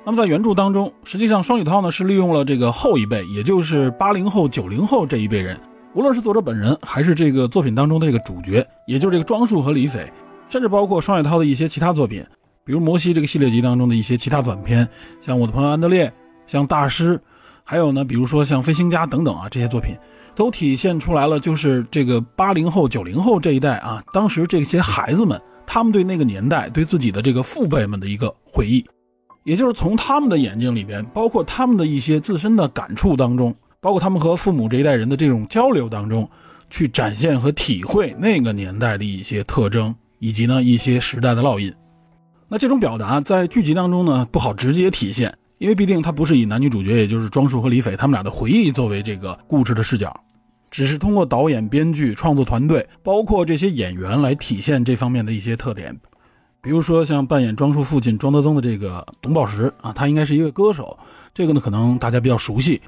[0.03, 5.59] 那么在原著当中，实际上双雪涛呢是利用了这个后一辈，也就是八零后、九零后这一辈人，
[5.93, 10.11] 无论是作者本人还是这个作品当中的这个主角，也就是这个庄树和李斐，
[10.49, 12.25] 甚至包括双雪涛的一些其他作品。
[12.63, 14.87] 比如摩西这个系列集当中的一些其他短片，
[15.21, 16.11] 像我的朋友安德烈，
[16.47, 17.19] 像大师，
[17.63, 19.95] 还有呢，比如说像飞行家等等啊，这些作品
[20.33, 28.85] 都体现出来了，就是这个八零后、九零后这一代啊，当时这些孩子们，他们对那个年代、对自己的这个父辈们的一个回忆，
[29.43, 36.29] 也就是从他们的眼睛里边，包括他们的一些自身的感触当中，包括他们和父母这一代人的这种交流当中，
[36.69, 41.73] 去展现和体会那个年代的一些特征，以及呢一些时代的烙印。
[42.47, 50.15] 那这种表达在剧集当中呢不好直接体现，因为毕竟它不是以男女主角，也就是庄树和李斐他们俩的回忆作为这个故事的视角，
[50.69, 55.97] 只是通过导演、编剧、创作团队，包括这些演员来体现这方面的一些特点。
[56.61, 60.97] 比如说像扮演庄树父亲庄德增的这个董宝石啊，他应该是一位歌手，
[61.33, 62.79] 这个呢可能大家比较熟悉。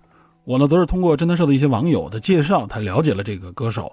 [0.45, 3.91] 我呢则是通过侦探社的一些网友的介绍才了解了这个歌手，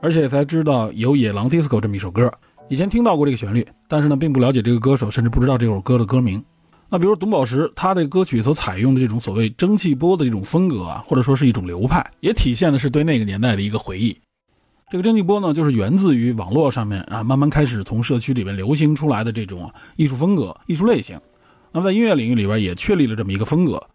[0.00, 2.32] 而且才知道有《野狼 DISCO》这么一首歌。
[2.68, 6.42] 以前听到过这个旋律，但是呢，并不了解这个歌手，甚至不知道这首歌的歌名。
[6.88, 14.16] 那比如董宝石，他的歌曲所采用的这种所谓蒸汽波的这种风格啊，或者说是一种流派，也体现的是对那个年代的一个回忆。
[14.90, 21.20] 这个蒸汽波呢，就是源自于网络上面啊，慢慢开始从社区里面流行出来的这种艺术风格、艺术类型。
[21.72, 23.86] 那么在音乐领域里边也确立了这么一个风格。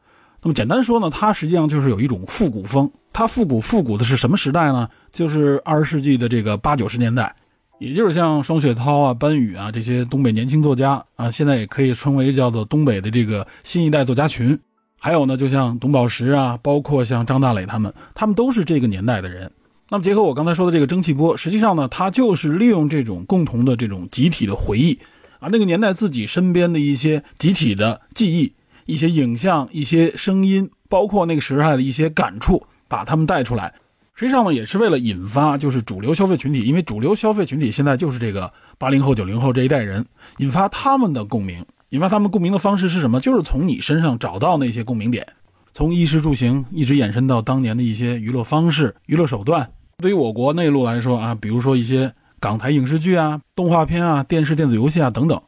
[0.44, 2.92] 那么简单说呢，它实际上就是有一种复古风。
[3.12, 4.88] 它复古复古的是什么时代呢？
[5.12, 7.36] 就是二十世纪的这个八九十年代。
[7.80, 14.58] 也就是像双雪涛啊、班宇啊这些东北年轻作家啊，现在也可以称为叫做东北的这个新一代作家群。
[15.00, 19.52] 还有呢，就像董宝石啊，包括像张大磊他们，他们都是这个年代的人。
[19.94, 24.98] 那么结合我刚才说的这个蒸汽波，实际上呢，它就是利用这种共同的这种集体的回忆
[25.38, 28.56] 啊，那个年代自己身边的一些集体的记忆、
[28.88, 33.72] 一些影像、一些声音，包括那个时代的一些感触，把他们带出来。
[34.16, 40.04] 实际上呢，也是为了引发就是主流消费群体，因为主流消费群体现在就是这个八零后、九零后这一代人，
[40.40, 41.64] 引发他们的共鸣。
[41.90, 43.20] 引发他们共鸣的方式是什么？
[43.20, 45.28] 就是从你身上找到那些共鸣点，
[45.72, 49.70] 从衣食住行一直延伸到当年的一些娱乐方式、娱乐手段。
[49.98, 55.42] 对于我国内陆来说啊，比如说一些港台影视剧啊、动画片啊、电视电子游戏啊等等。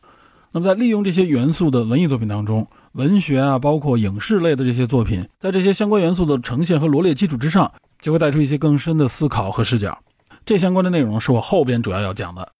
[0.52, 7.72] 那么在利用这些元素的文艺作品当中，文学啊，包括影视类的这些作品，在这些相关元素的呈现和罗列基础之上。
[8.02, 9.98] 就会带出一些更深的思考和视角，
[10.46, 12.52] 这相关的内容是我后边主要要讲的。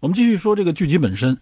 [0.00, 1.36] 我们继续说这个剧集本身，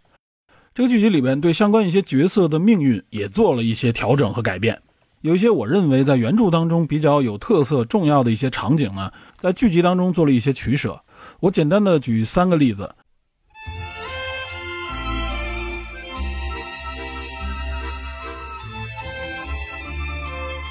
[0.74, 4.82] 这个剧集里边对相关一些角色的命运也做了一些调整和改变，
[5.24, 11.00] 有一些我认为在原著当中比较有特色、重要的一些场景呢，在剧集当中做了一些取舍。
[11.40, 12.94] 我简单的举三个例子。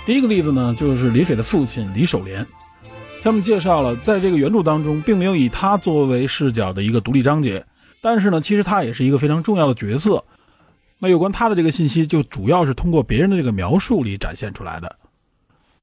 [0.05, 2.45] 第一个例子呢，就是李斐的父亲李守廉。
[3.23, 7.65] 他们介绍了，在这个原著当中，并没有以他作为视角的一个独立章节，
[8.03, 10.23] 但是呢，其实他也是一个非常重要的角色。
[10.99, 14.95] 那有关他的这个信息，就主要是通过别人的这个描述里展现出来的。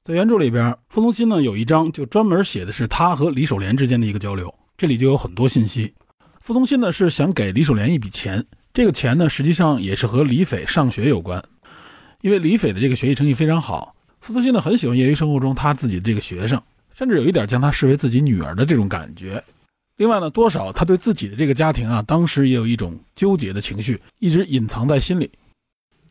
[0.03, 5.93] 在原著里边，傅东新呢有一章就专门写的是他和李守廉之间的一个交流，这里就有很多信息。
[6.39, 8.43] 傅东新呢是想给李守廉一笔钱，
[8.73, 11.43] 这个钱呢实际上也是和李斐上学有关，
[12.21, 16.61] 因为李斐的这个学习成绩非常好，傅东新呢很喜欢业余生活中他自己的这个学生。
[16.93, 19.43] 甚至有一点将他视为自己女儿的这种感觉。
[19.97, 25.29] 另外呢，多少他对自己的这个家庭啊，当时也有一种纠结的情绪，一直隐藏在心里。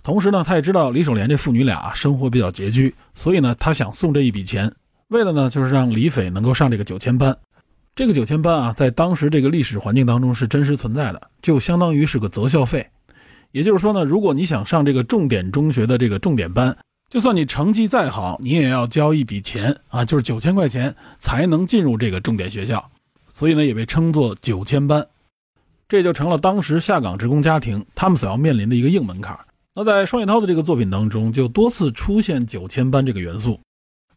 [0.02, 4.72] 同时呢，他也知道李守廉这父女俩生活比较拮据，所以呢，他想送这一笔钱，
[5.08, 7.36] 为了呢，就是让李斐能够上这个九千班。
[7.94, 12.86] 这个九千班啊，在当时这个历史环境当中是真实存在的，就相当于是个择校费。
[13.52, 16.76] 也就是说呢，如果你想上这个重点中学的这个重点班。
[17.10, 22.88] 就算你成绩再好，你也要交一笔钱啊，就是九千块钱才能进入这个重点学校，
[23.40, 25.07] 所以呢也被称作九千班，
[25.88, 29.35] 这就成了当时下岗职工家庭他们所要面临的一个硬门槛。
[29.74, 33.59] 那在双雪涛的这个作品当中，就多次出现九千班这个元素。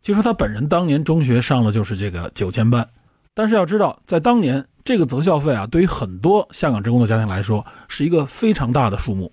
[0.02, 2.86] 据说他本人当年中学上的就是这个九千班，
[3.34, 9.32] 但是要知道，在当年这个择校费啊，对于很多下岗职工的家庭来说，是一个非常大的数目。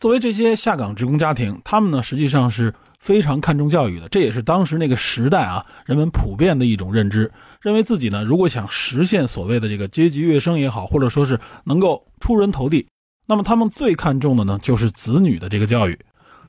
[0.00, 2.74] 作为这些下岗职工家庭，他们呢实际上是。
[3.00, 12.86] 非常看重教育的，这也是当时那个时代啊人们普遍的一种认知，认为自己呢如果想实现所谓的这个阶级跃升也好，或者说是能够出人头地，
[13.26, 15.98] 那么他们最看重的呢就是子女的这个教育。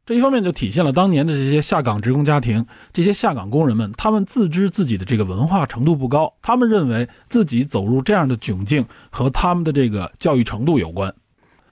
[0.03, 11.13] 这一方面就体现了当年的这些下岗职工家庭，这些下岗工人们，他们自知自己的这个文化程度不高，他们认为自己走入这样的窘境和他们的这个教育程度有关，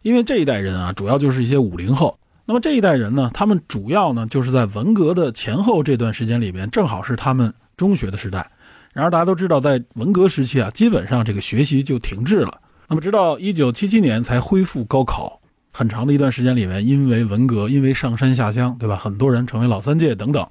[0.03, 2.19] 因为这一代人啊主要就是一些五零后。
[2.45, 8.51] 那么这一代人呢，他们主要呢就是在文革的前后这段时间里边，正好是他们中学的时代。
[8.93, 12.59] 然而大家都知道，在文革时期啊，基本上这个学习就停滞了。
[12.87, 15.39] 那么直到一九七七年才恢复高考，
[15.71, 18.95] 很长的一段时间里面，因为文革，因为上山下乡，对吧？
[18.95, 20.45] 很多人成为老三届等等。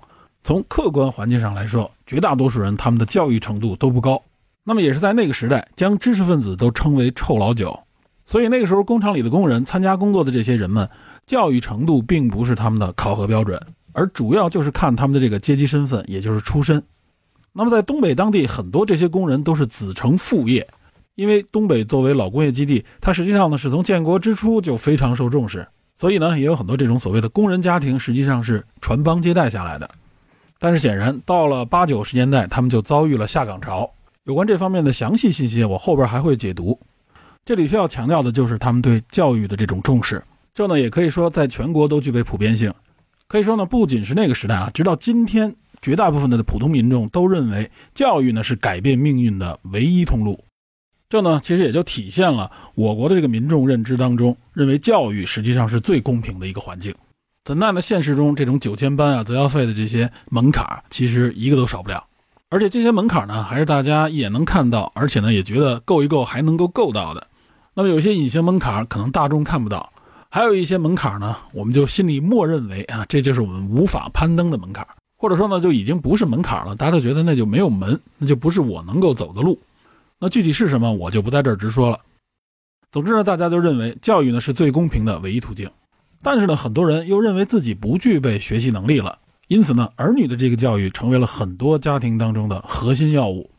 [0.44, 4.22] 从客观环境上来说，绝大多数人他们的教育程度都不高。
[4.64, 7.79] 那么也是在那个时代，将知识分子都称为臭老九。
[8.24, 10.88] 所以那个时候，工厂里的工人参加工作的这些人们。
[11.27, 13.61] 教育程度并不是他们的考核标准，
[13.92, 16.83] 而主要就是看他们的这个阶级身份，也就是出身。
[17.59, 20.64] 那么在东北当地，很多这些工人都是子承父业，
[21.16, 25.66] 因为东北作为老工业基地，它实际上呢是从建国之初就非常受重视，
[25.97, 29.90] 所以呢也有很多这种所谓的工人家庭，实际上是传帮接代下来的。
[30.61, 33.92] 但是显然到了八九十年代，他们就遭遇了下岗潮。
[34.23, 36.79] 有关这方面的详细信息，我后边还会解读。
[37.44, 40.23] 这里需要强调的就是他们对教育的这种重视。
[40.55, 42.73] 这呢也可以说在全国都具备普遍性，
[43.27, 50.43] 可以说呢不仅是那个时代啊，直到今天，绝大部分的普通民众都认为教育呢是改变命运的唯一通路。
[51.09, 56.95] 这呢其实也就体现了我国的这个民众认知当中，认为教育实际上是最公平的一个环境。
[57.45, 62.05] 怎奈呢现实中这种九千班啊择校费的这些门槛，其实一个都少不了。
[62.51, 67.27] 而且这些门槛呢还是大家一眼能看到，而且呢也觉得够一够还能够够到的。
[67.75, 69.93] 那么有些隐形门槛可能大众看不到。
[70.31, 74.87] 还有一些门槛呢，我们就心里默认为啊，这就是我们无法攀登的门槛，
[75.19, 76.75] 或者说呢，就已经不是门槛了。
[76.75, 79.59] 大家都觉得那就没有门，那就不是我能够走的路。
[80.21, 82.01] 那具体是什么，我就不在这儿直说了。
[82.91, 85.71] 总之呢，大家都认为教育呢是最公平的唯一途径，
[86.23, 93.51] 但是呢，很多人又认为自己不具备学习能力了，因此呢，儿女的这个教育成为了很多家庭当中的核心要务。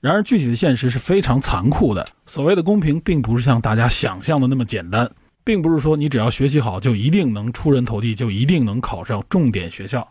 [0.00, 2.06] 然而，具体的现实是非常残酷的。
[2.26, 5.10] 所谓的公平，并不是像大家想象的那么简单。
[5.44, 10.06] 并不是说你只要学习好就一定能出人头地，就一定能考上重点学校。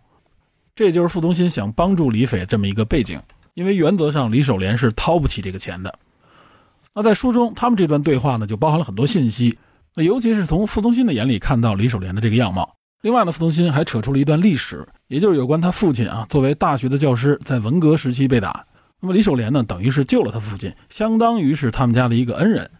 [0.76, 3.22] 这也就是傅东新想帮助李斐这么一个背景，
[3.54, 6.00] 因为原则上李守廉是掏不起这个钱的。
[6.96, 9.58] 那在书中，他们这段对话呢，就包含了很多信息。
[9.96, 12.76] 那尤其是从傅东新的眼里看到李守廉的这个样貌。
[13.02, 18.66] 另外呢，傅东新还扯出了一段历史，也就是有关他父亲啊，作为大学的教师，在文革时期被打。
[19.00, 22.72] 那么李守廉呢，等于是救了他父亲，相当于是他们家的一个恩人。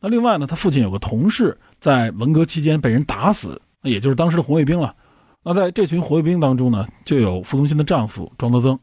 [0.00, 4.94] 那另外呢，他父亲有个同事在文革期间被人打死，那也就是当时的红卫兵了。
[5.42, 8.78] 那在这群红卫兵当中呢，就有傅东新的丈夫庄德增，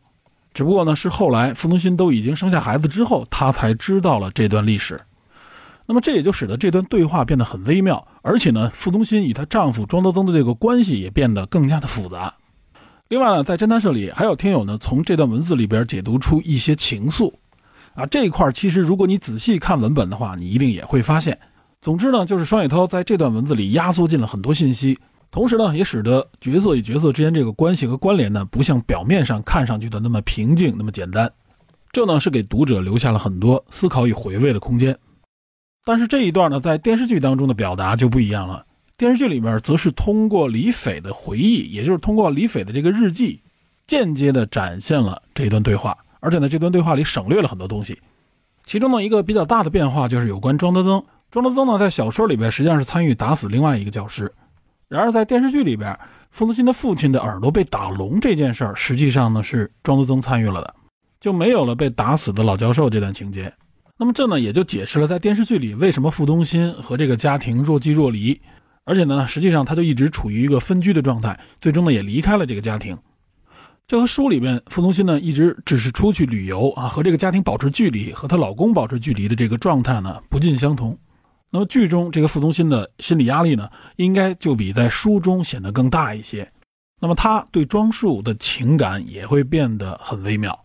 [0.53, 4.99] 只不过呢是后来傅东新都已经生下孩子之后，他才知道了这段历史。
[5.85, 12.33] 那么这也就使得这段对话变得很微妙，而且呢，傅东新与她丈夫庄德增的这个关系也变得更加的复杂。
[13.07, 17.31] 另外呢，在侦探社里还有听友呢，从这段文字里边解读出一些情愫。
[17.93, 21.39] 啊，这一块其实如果你仔细看文本的话，你一定也会发现。
[21.81, 24.99] 总之呢，就是双雪涛在这段文字里压缩进了很多信息，
[25.37, 31.31] 同时呢，也使得角色与角色之间这个关系和关联呢，不像表面上看上去的那么平静、那么简单。
[31.91, 34.97] 这呢，是给读者留下了很多思考与回味的空间。
[35.85, 38.65] 但是这一段呢，在电视剧当中的表达就不一样了。
[38.97, 43.43] 电视剧里面则是通过李斐的回忆，也就是通过李斐的这个日记，
[43.85, 45.95] 间接的展现了这一段对话。
[46.19, 48.01] 而且呢，这段对话里省略了很多东西。
[48.65, 51.03] 其中呢，一个比较大的变化就是有关庄德增。
[51.29, 54.33] 庄德增呢，在小说里边实际上是参与打死另外一个教师。
[54.89, 55.97] 然而在电视剧里边，
[56.31, 60.75] 傅东新的父亲的耳朵被打聋这件事儿，实际上呢是庄德增参与了的，
[61.19, 63.51] 就没有了被打死的老教授这段情节。
[63.97, 68.39] 那么这呢，也就解释了在电视剧里为什么傅东新和这个家庭若即若离。
[68.85, 72.97] 而且呢，实际上他就一直处于一个分居的状态，最终呢也离开了这个家庭。
[73.85, 80.97] 这和书里面傅东新呢一直只是出去旅游啊，和这个家庭保持距离，和她老公保持距离的这个状态呢不尽相同。
[81.49, 86.51] 那么剧中这个傅东新的心理压力呢，应该就比在书中显得更大一些。
[86.99, 90.57] 那么他对庄树的情感也会变得很微妙。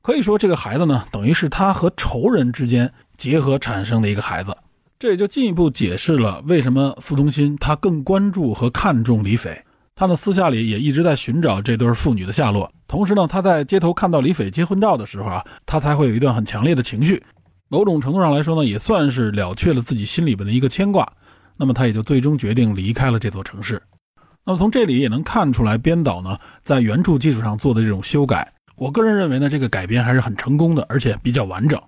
[0.00, 4.56] 可以说，这个孩子呢，等于是他和仇人之间结合产生的一个孩子。
[4.98, 9.62] 这也就进一步解释了为什么傅东新他更关注和看重李斐，
[9.94, 12.72] 他呢私下里也一直在寻找这对父女的下落。
[12.86, 17.22] 同时呢，他在街头看到李斐结婚照的时候啊，他才会有一段很强烈的情绪。
[17.68, 21.10] 某种程度上来说呢，也算是了却了自己心里边的一个牵挂。
[21.58, 23.82] 那么他也就最终决定离开了这座城市。
[24.44, 31.80] 那么从这里也能看出来，编导呢在原著基础上做的这种修改，我个人认为呢，这个改编还是很成功的，而且比较完整。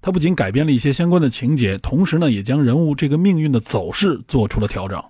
[0.00, 5.02] 他不仅改编了一些相关的情节，同时呢，也将人物这个命运的走势做出了调整。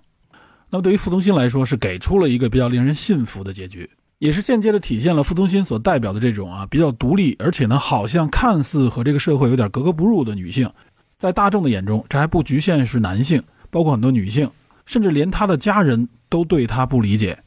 [0.69, 3.89] 那么对于傅东新来说，是给出了一个比较令人信服的结局，
[4.23, 10.71] 也是间接的体现了傅东心所代表的这种啊比较独立，而且呢好像看似和这个社会有点格格不入的女性。
[11.17, 14.49] 在大众的眼中，这还不局限是男性，包括很多女性，
[14.85, 17.37] 甚至连他的家人都对他不理解，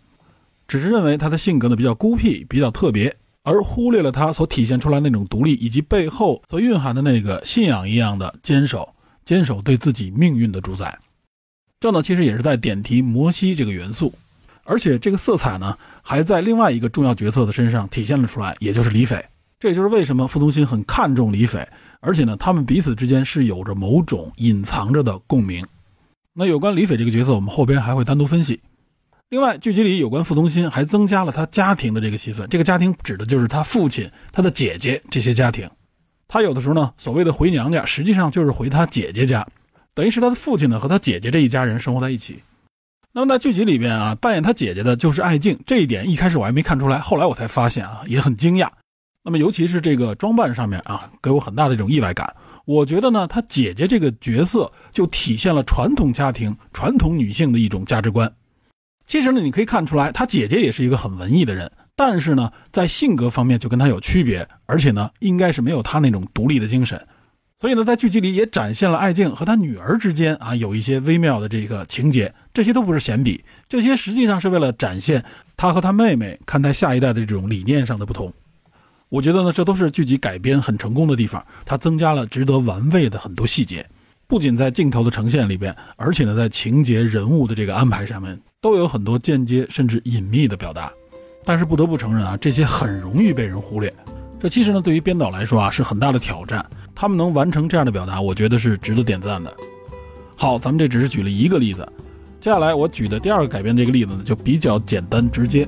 [0.68, 3.16] 只是认为他的性格呢比较孤僻，比较特别。
[3.42, 8.86] 而忽略了他所体现出来那种独立，以及背后所蕴含的那个信仰一样的坚守，
[9.24, 10.98] 坚守对自己命运的主宰。
[11.80, 14.12] 这呢，其实也是在点题摩西这个元素，
[14.66, 19.24] 而且这个色彩呢，还在另外一个重要角色的身上体现了出来，也就是李斐。
[19.58, 21.66] 这也就是为什么傅东新很看重李斐，
[22.00, 25.66] 而且呢，他们彼此之间是有着某种隐藏着的共鸣。
[26.34, 28.60] 那有关李斐这个角色，我们后边还会单独分析。
[29.30, 32.48] 另外，剧集里有关傅东新还增加了他家庭的这个戏份。
[32.48, 35.68] 这个家庭指的就是他父亲、他的姐姐这些家庭。
[36.28, 39.46] 他有的时候呢，所谓的回娘家，实际上就是回他姐姐家，
[39.94, 42.42] 等于是他的父亲呢和他姐姐这一家人生活在一起。
[43.16, 45.58] 那么在剧集里边啊，扮演他姐姐的就是艾静。
[45.64, 48.68] 这一点一开始我还没看出来，后来我才发现啊，也很惊讶。
[49.24, 52.36] 那么尤其是这个装扮上面啊，给我很大的一种意外感。
[52.66, 58.30] 我觉得呢，他姐姐这个角色就体现了传统家庭、传统女性的一种价值观。
[59.06, 67.02] 其实呢，你可以看出来，他姐姐也是一个很文艺的人，但是呢，在性格方面就跟他有区别，而且呢，应该是没有他那种独立的精神。
[67.58, 75.22] 所以呢，在剧集里也展现了艾静和他女儿之间啊有一些微妙的这个情节，这些都不是闲笔，这些实际上是为了展现
[75.58, 78.32] 他和他妹妹看待下一代的这种理念上的不同。
[79.10, 83.86] 我觉得呢，这都是剧集改编很成功的地方，它增加了值得玩味的很多细节。
[84.26, 90.90] 不仅在镜头的呈现里边，而且呢，在情节人物的这个安排上面，都有很多间接甚至隐秘的表达。
[91.44, 93.94] 但是不得不承认啊，这些很容易被人忽略。
[94.40, 96.64] 这其实呢，对于编导来说啊，是很大的挑战。
[96.94, 99.54] 他们能完成这样的表达，我觉得是值得点赞的。
[100.38, 101.86] 好，咱们这只是举了一个例子，
[102.40, 105.66] 接下来我举的第二个改编这个例子呢，就比较简单直接。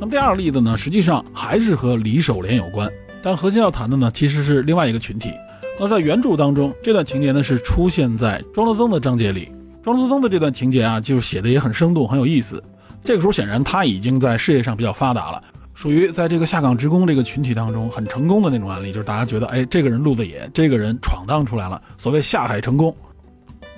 [0.00, 2.90] 那么第二个例子呢，实际上还是和李守廉有关，
[3.22, 5.30] 但核心要谈的呢，其实是另外一个群体。
[5.78, 9.50] 那在原著当中，这段情节呢是出现在庄德增的章节里。
[9.82, 12.62] 庄德增的这段情节啊，就是写的也很生动，很有意思。
[13.02, 15.42] 这个时候显然他已经在事业上比较发达了，
[15.74, 22.94] 属于在这个下岗职工这个群体当中很成功的那种案例，就是大家觉得，哎，这个人路子野，这个人闯荡出来了，所谓下海成功。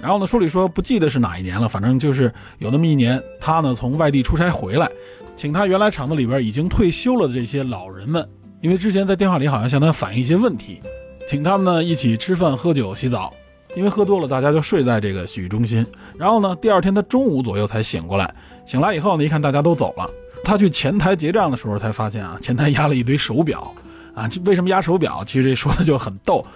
[0.01, 4.89] 然后呢，书里说不记得是哪一年了，反正就是有那么一年，他呢从外地出差回来。
[5.35, 8.27] 请他原来厂子里边已经退休了的这些老人们，
[8.61, 10.81] 因为之前在电话里好像向他反映一些问题，
[11.29, 13.33] 请他们呢一起吃饭、喝酒、洗澡。
[13.75, 15.85] 因为喝多了，大家就睡在这个洗浴中心。
[16.17, 18.35] 然后呢，第二天他中午左右才醒过来。
[18.65, 20.11] 醒来以后呢，一看大家都走了，
[20.47, 23.75] 他去前台结账的时候才发现啊，前台压了一堆手表
[24.15, 24.29] 啊。
[24.45, 25.25] 为什么压手表？
[25.27, 26.47] 其实这说的就很逗。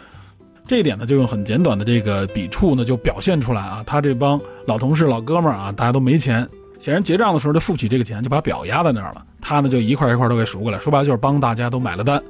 [0.64, 3.82] 这一点呢，就用很简短的这个笔触呢，就表现出来啊。
[3.84, 6.49] 他这帮老同事、老哥们儿啊，大家都没钱。
[6.78, 9.26] 显然结账的时候就付不起这个钱，就把表压在那儿了。
[9.41, 12.22] 他呢就一块一块都给赎过来，说白了就是帮大家都买了单。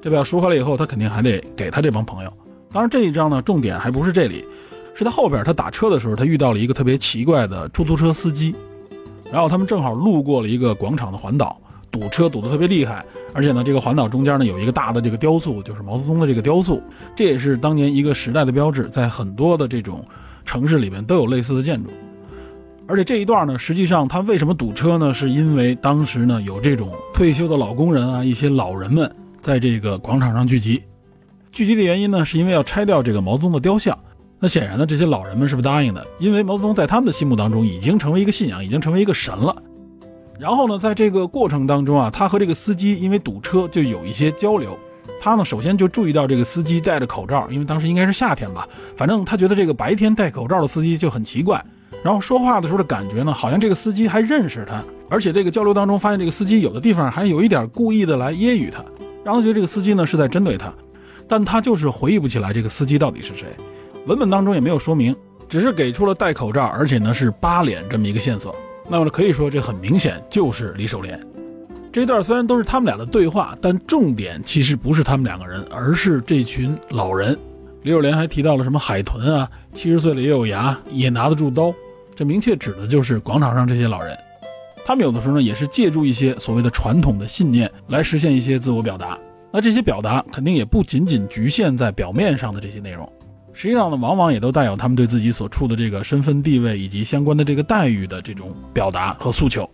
[0.00, 2.32] 这表赎回来以后，他肯定还得给他这帮朋友。
[2.72, 4.42] 当然，这一章呢，重点还不是这里，
[4.94, 8.54] 是他后边他打车的时候，他遇到了一个特别奇怪的出租车司机，
[9.32, 11.58] 然后他们正好路过了一个广场的环岛，
[11.90, 13.02] 堵车堵得特别厉害，
[13.32, 16.82] 而且呢，这个环岛中间呢有一个大的这个雕塑，就是毛泽东的这个雕塑，
[17.16, 20.04] 这也是当年一个时代的标志，在很多的这种
[20.44, 21.90] 城市里面都有类似的建筑。
[22.86, 25.14] 而且这一段呢，实际上他为什么堵车呢？
[25.14, 29.10] 是因为当时呢有这种退休的老工人啊，一些老人们
[29.40, 30.82] 在这个广场上聚集。
[31.50, 33.98] 聚集的原因呢，是因为要拆掉这个毛泽东的雕像。
[34.42, 39.54] 那显然呢，这些老人们是不答应的，因为毛泽东在他们的心目当中已经成为一个信仰，已经成为一个神了。
[40.36, 44.76] 然后呢，在这个过程当中啊，他和这个司机因为堵车就有一些交流。
[45.20, 51.64] 他呢，首先就注意到这个司机戴着口罩，因为当时应该是夏天吧，反正他觉得这个白天戴口罩的司机就很奇怪。
[52.02, 58.84] 然后说话的时候的感觉呢，好像这个司机还认识他，而且这个交流当中发现这个司机有的地方还有一点故意的来揶揄他，
[59.22, 60.74] 让他觉得这个司机呢是在针对他，
[61.28, 63.46] 但他就是回忆不起来这个司机到底是谁，
[64.06, 65.14] 文本当中也没有说明，
[65.48, 68.54] 只是给出了戴口罩，而且呢是八脸这么一个线索。
[68.88, 71.18] 那么可以说这很明显就是李守莲。
[71.92, 77.38] 这一段虽然都是他们俩的对话，但重点其实不是他们两个人，而是这群老人。
[77.82, 81.72] 李守莲还提到了什么海豚啊，七十岁了也有牙，也拿得住刀。
[82.16, 84.18] 这明确指的就是广场上这些老人，
[84.84, 89.16] 他们有的时候呢也是借助一些所谓的传统的信念来实现一些自我表达。
[89.52, 93.10] 那这些表达肯定也不仅仅局限在表面上的这些内容，
[93.54, 99.68] 实际上呢，往往也都带有他们对自己所处的这个身份地位以及相关的这个待遇的这种表达和诉求。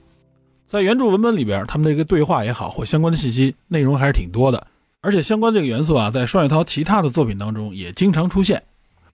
[0.67, 4.67] 在原著文本里边，他们的这个对话也好，或相关的信息内容还是挺多的，
[5.01, 8.63] 而且相关这个元素啊，在双雪涛其他的作品当中也经常出现，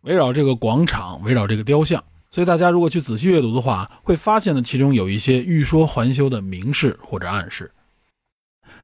[0.01, 2.03] 围绕这个广场，围绕这个雕像。
[2.31, 7.71] 所以大家如果去仔细阅读的话，会发现呢，其中有一些欲说还休的明示或者暗示。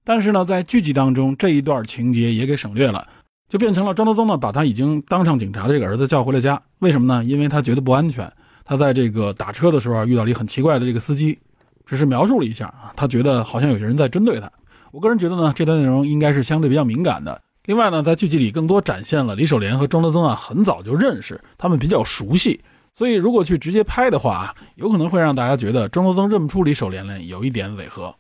[0.05, 3.09] 但是呢，在剧集当中这一段情节也给省略了，
[3.51, 6.62] 就变成了庄德宗呢把他已经当上警察的这个儿子叫回了家。
[6.78, 7.24] 为什么呢？
[7.24, 8.32] 因为他觉得不安全。
[8.64, 11.36] 他在这个打车的时候遇到了一个很奇怪的这个司机，
[11.84, 14.48] 只是描述了一下啊，他觉得好像有些人在针对他。
[14.92, 17.42] 我个人觉得呢，这段内容应该是相对比较敏感的。
[17.64, 22.61] 另外呢，在剧集里更多展现了李守廉和庄德增啊很早就认识，他们比较熟悉。
[22.92, 28.14] 所以，如果去直接拍的话啊，有可能会让大家觉得庄德增认不出李守廉来，有一点违和。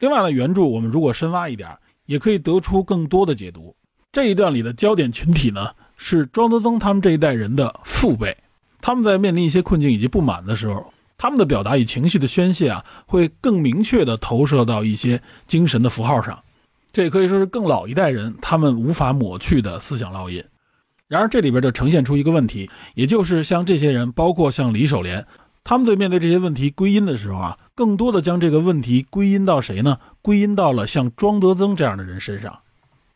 [0.00, 1.68] 另外呢，原著我们如果深挖一点，
[2.06, 3.74] 也可以得出更多的解读。
[4.12, 8.36] 这一段里的焦点群体呢，是庄德增他们这一代人的父辈。
[8.80, 16.42] 他们在面临一些困境以及不满的时候，他们的表达与情绪的宣泄啊，会更明确地投射到一些精神的符号上。
[16.90, 20.42] 这也可以说是更老一代人他们无法抹去的思想烙印。
[21.06, 25.24] 然而，这里边就呈现出一个问题，也就是像这些人，包括像李守廉，
[25.62, 29.98] 他们在面对这些问题归因的时候啊，更多的将这个问题归因到谁呢？
[30.20, 32.58] 归因到了像庄德增这样的人身上。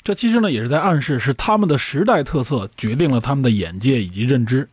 [0.05, 4.69] 这其实呢，也是在暗示，是他们的时代特色决定了他们的眼界以及认知。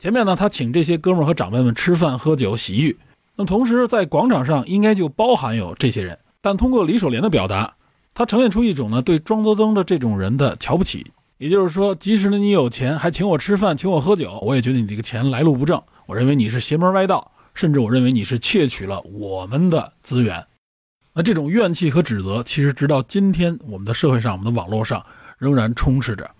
[0.00, 2.96] 前面呢，他请这些哥们儿和长辈们吃饭、喝酒、洗浴，
[3.36, 6.18] 那同时在广场上应该就包含有这些人。
[6.42, 7.72] 但通过李守廉的表达，
[8.14, 11.06] 他呈现出一种呢，对庄德增的这种人的瞧不起。
[11.38, 15.80] 也就是说，即使呢你有钱，还请我吃饭，请我喝酒，我也觉得你这个钱来路不正。
[16.06, 20.44] 我认为你是邪门歪道，甚至我认为你是窃取了我们的资源。
[21.14, 25.04] 那这种怨气和指责，其实直到今天，我们的社会上，我们的网络上
[25.38, 26.30] 仍然充斥着。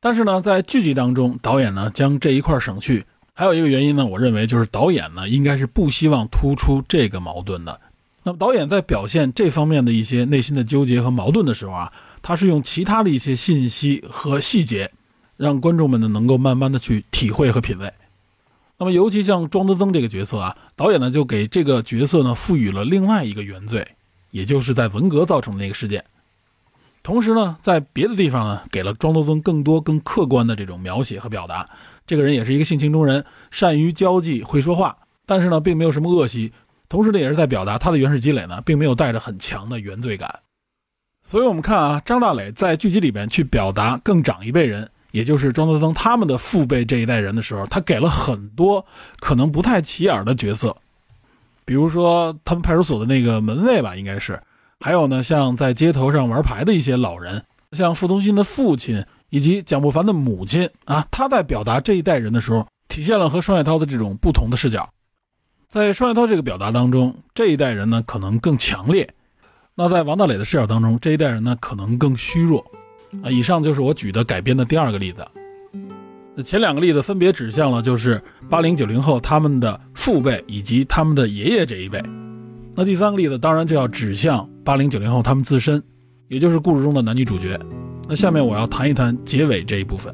[0.00, 7.80] 但是呢，在剧集当中，导演呢将这一块省去，还有一个原因呢，我认为就是导演呢应该是不希望突出这个矛盾的。
[8.22, 11.92] 那么导演在表现这方面的一些内心的纠结和矛盾的时候啊。
[12.22, 14.92] 他是用其他的一些信息和细节，
[15.38, 17.90] 让观众们呢能够慢慢的去体会和品味。
[18.76, 23.96] 那么，尤其像庄德增这个角色啊，导演呢就给这个角色呢赋予了另外一个原罪，
[24.30, 26.04] 也就是在文革造成的那个事件。
[27.02, 31.68] 同时呢，在别的地方呢，给了庄德增更多更客观的这种描写和表达。
[32.06, 36.52] 这个人也是一个性情中人，善于交际，会说话，但是呢，并没有什么恶习。
[36.88, 40.40] 同时呢，也是在表达他的原始积累呢，并没有带着很强的原罪感。
[41.22, 48.84] 所以，我们看啊，张大磊在剧集里边去表达更长一辈人，也就是庄德增他们的父辈这一代人的时候，他给了很多
[49.20, 50.76] 可能不太起眼的角色，
[51.70, 54.42] 比如说他们派出所的那个门卫吧，应该是，
[54.80, 64.90] 还有呢，像在街头上玩牌的一些老人，像傅东新的父亲以及蒋不凡的母亲啊，他在表达这一代人的时候，体现了和双雪涛的这种不同的视角。
[65.68, 69.08] 在双雪涛这个表达当中，这一代人呢，可能更强烈。
[69.76, 72.66] 那在王大磊的视角当中，这一代人呢可能更虚弱，
[73.22, 75.24] 啊，以上就是我举的改编的第二个例子。
[76.42, 82.02] 前两个例子分别指向了就是八零九零后他们的父辈以及他们的爷爷这一辈，
[82.74, 85.82] 那第三个例子当然就要指向八零九零后他们自身，
[86.28, 87.58] 也就是故事中的男女主角。
[88.08, 90.12] 那下面我要谈一谈结尾这一部分。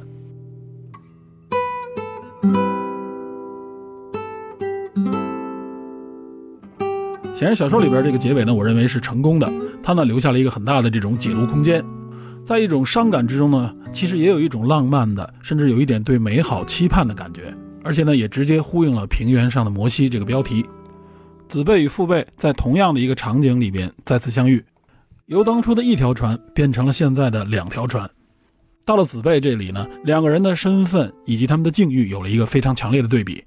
[7.35, 9.53] 显然，小说里边这个结尾呢，我认为是成功的。
[9.83, 11.85] 它呢留下了一个很大的这种解读空间，
[12.47, 17.53] 在一种伤感之中呢，其实也有一种浪漫的，甚至有一点对美好期盼的感觉。
[17.83, 20.65] 而且呢，也直接呼应了平原上的摩西这个标题。
[21.49, 24.65] 子辈与父辈在同样的一个场景里边再次相遇，
[25.27, 28.09] 由当初的一条船变成了现在的两条船。
[28.85, 33.43] 到了子辈这里呢，两个人的身份以及他们的境遇有了一个非常强烈的对比：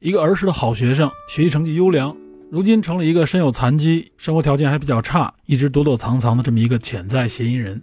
[0.00, 2.16] 一个儿时的好学生，学习成绩优良。
[2.50, 7.80] 如今成了一个身有残疾、生活条件还比较差、一直躲躲藏藏的这么一个潜在嫌疑人。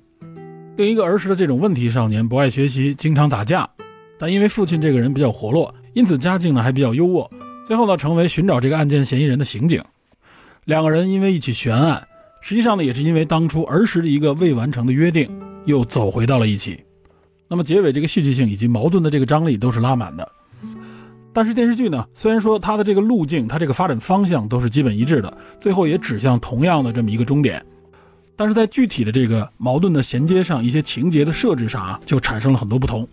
[0.79, 3.69] 另一个儿时的这种问题少年，不爱学习，经常打架，
[4.17, 7.29] 但因为父亲这个人比较活络，因此家境呢还比较优渥。
[7.65, 9.83] 最后呢，成为寻找这个案件嫌疑人的刑警。
[10.63, 12.07] 两个人因为一起悬案，
[12.39, 15.29] 实际上呢也是因为当初儿时的一个未完成的约定，
[15.65, 16.81] 又走回到了一起。
[17.49, 20.31] 那么结尾这个戏剧性以及矛盾的这个张力都是拉满的。
[21.33, 27.61] 但是电视剧呢，虽然说它的这个路径、它这个发展方向都是基本一致的，最后也指向同样的这么一个终点，
[28.39, 33.05] 但是在具体的这个矛盾的衔接上，一些情节的设置上啊，就产生了很多不同。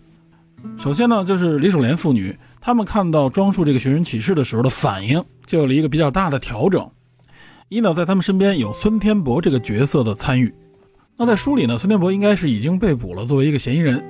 [0.77, 6.89] 首先呢，就是李守莲父女他们看到庄树这个寻人启事的时候的反应，就有了一个比较大的调整。
[7.67, 10.53] 一呢，在他们身边有孙天博这个角色的参与，
[11.17, 14.01] 那在书里呢，孙天博应该是已经被捕了，作为一个嫌疑人。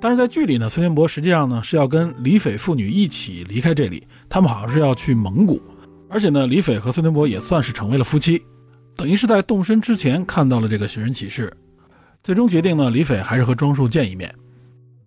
[0.00, 5.60] 但是在剧里呢，孙天博实际上呢是要跟李斐父女一起离开这里，他们好像是要去蒙古，
[6.08, 8.42] 而且呢，李斐和孙天博也算是成为了夫妻，
[9.02, 11.52] 等于是在动身之前看到了这个寻人启事，
[12.22, 14.32] 最终决定呢，李斐还是和庄树见一面。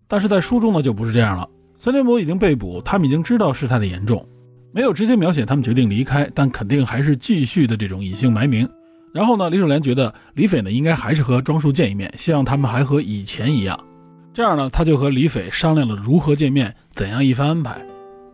[0.05, 4.27] 但是在书中呢就不是这样了，孙天博已经被捕，他们已经知道事态的严重，
[4.73, 8.69] 没有直接描写他们决定离开，但肯定还是继续的这种隐姓埋名。
[9.13, 13.79] 然后呢，李守莲觉得李斐呢应该还是和庄树见一面，希望他们还和以前一样。
[14.33, 17.81] 这样呢，他就和李斐商量了如何见面，怎样一番安排。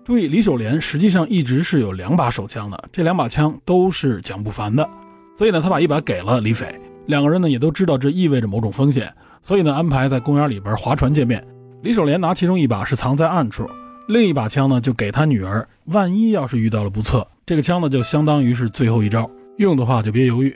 [0.04, 4.90] 注意，李守莲实际上一直是有两把手枪的，这两把枪都是蒋不凡的，
[5.36, 6.68] 所以呢，他把一把给了李斐。
[7.08, 9.12] 两个人呢也都知道这意味着某种风险，
[9.42, 11.46] 所以呢，安排在公园里边划船见面。
[11.82, 13.68] 李守莲拿其中一把是藏在暗处，
[14.08, 20.56] 另一把枪呢就给他女儿，万一要是遇到了不测，这个枪呢就相当于是最后一招，用的话就别犹豫。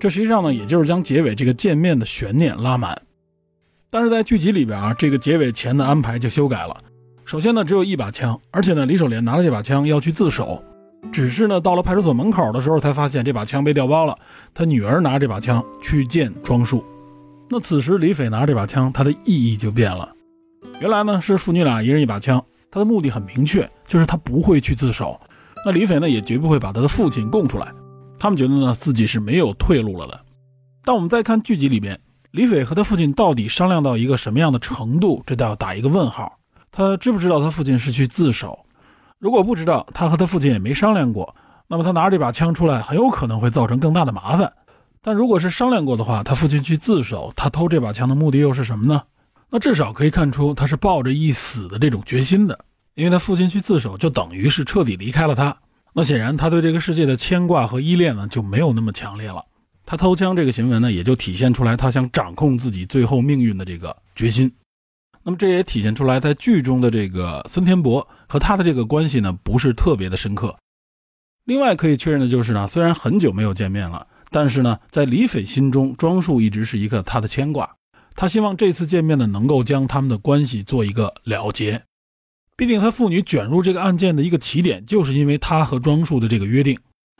[0.00, 3.00] 这实际上呢，也就是将结尾这个见面的悬念拉满。
[3.90, 6.76] 但是在剧集里边啊，这个结尾前的安排就修改了。
[7.24, 10.60] 首先呢，只有一把枪，而且呢，李守莲拿着这把枪要去自首，
[11.10, 14.16] 只是呢，到了派出所门口的时候才发现这把枪被调包了。
[14.54, 16.84] 他女儿拿着这把枪去见庄树，
[17.50, 20.08] 那此时李斐拿着这把枪，他的意义就变了。
[20.80, 25.18] 原来呢是父女俩一人一把枪，他的目的很明确，就是他不会去自首。
[25.66, 27.72] 那李斐呢也绝不会把他的父亲供出来，
[28.18, 30.20] 他们觉得呢自己是没有退路了的。
[30.84, 31.98] 但我们再看剧集里边。
[32.32, 35.22] 李斐和他父亲到底商量到一个什么样的程度？
[35.26, 36.38] 这倒要打一个问号。
[36.70, 38.58] 他知不知道他父亲是去自首？
[39.22, 41.36] 如果不知道，他和他父亲也没商量过，
[41.68, 44.52] 那么他拿着这把枪出来，很有可能会造成更大的麻烦。
[45.00, 49.00] 但如果是商量过的话，他父亲去自首，他偷这把枪的目的又是什么呢？
[49.48, 52.64] 那至少可以看出他是抱着一死的这种决心的，
[52.96, 55.56] 因为他父亲去自首，就等于是彻底离开了他。
[55.92, 59.44] 那显然他对这个世界的牵挂和依恋呢，就没有那么强烈了。
[59.86, 64.50] 他偷枪这个行为呢，也就体现出来他想掌控自己最后命运的这个决心。
[65.24, 70.56] 那么这也体现出来，在剧中的这个孙天博和他的这个关系呢，不是特别的深刻。
[71.44, 77.76] 另外可以确认的就是呢，虽然很久没有见面了，但是呢，在李斐心中，庄树一直是一个他的牵挂。
[78.14, 81.82] 他希望这次见面呢，能够将他们的关系做一个了结。
[82.56, 86.78] 毕竟他父女卷入这个案件的一个起点，就是因为他和庄树的这个约定。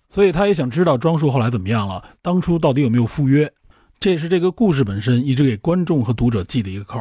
[0.08, 3.52] 所以他也想知道庄树后来怎么样了，当初到底有没有赴约？
[3.98, 7.00] 这也是这个故事本身一直给观众和读者记的一个扣。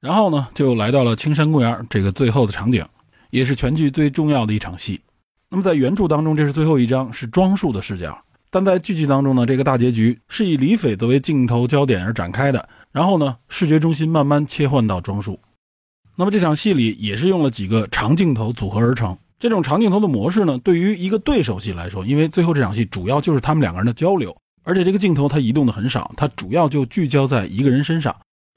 [0.00, 2.84] 然后呢，就来到了青山公园这个最后的场景，
[3.30, 5.00] 也是全剧最重要的一场戏。
[5.48, 8.12] 那么在原著当中，这是最后一章，是庄树的视角；
[8.50, 12.68] 但在剧集当中呢，这个大结局是以李斐作为镜头焦点而展开的。
[12.92, 15.38] 然后呢，视觉中心慢慢切换到庄树。
[16.16, 19.16] 那么这场戏里也是用了几个长镜头组合而成。
[19.38, 28.16] 这种长镜头的模式呢，对于一个对手戏来说，因为最后这场戏主要就是他们两个人的交流，而且这个镜头它移动的很少，它主要就聚焦在一个人身上，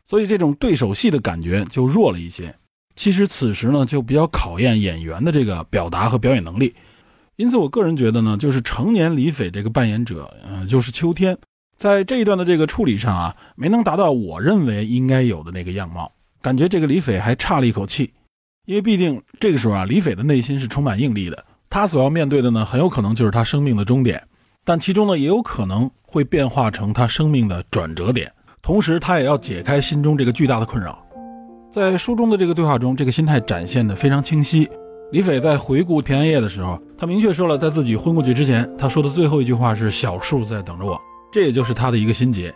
[0.10, 2.54] 所以这种对手戏的感觉就弱了一些。
[2.96, 6.74] 其实此时呢，就比较考验演员的这个表达和表演能力。
[7.38, 11.38] 因此，我个人觉得呢，就是成年李斐这个扮演者，嗯，就是秋天，
[11.78, 18.12] 在这一段的这个处理上啊，没能达到我认为应该有的那个样貌，感觉这个李斐还差了一口气。
[18.66, 24.22] 因为毕竟这个时候啊，李斐的内心是充满应力的，他所要面对的呢，很有可能就是他生命的终点。
[24.66, 28.30] 但其中呢也有可能会变化成他生命的转折点，
[28.62, 30.98] 同时他也要解开心中这个巨大的困扰。
[31.72, 34.70] 在书中的这个对话中，这个心态展现的非常清晰。
[35.12, 41.00] 李斐在回顾平安夜的时候，他明确说了，在自己昏过去之前，他说的最后一句话是“小树在等着我”，
[41.32, 42.54] 这也就是他的一个心结。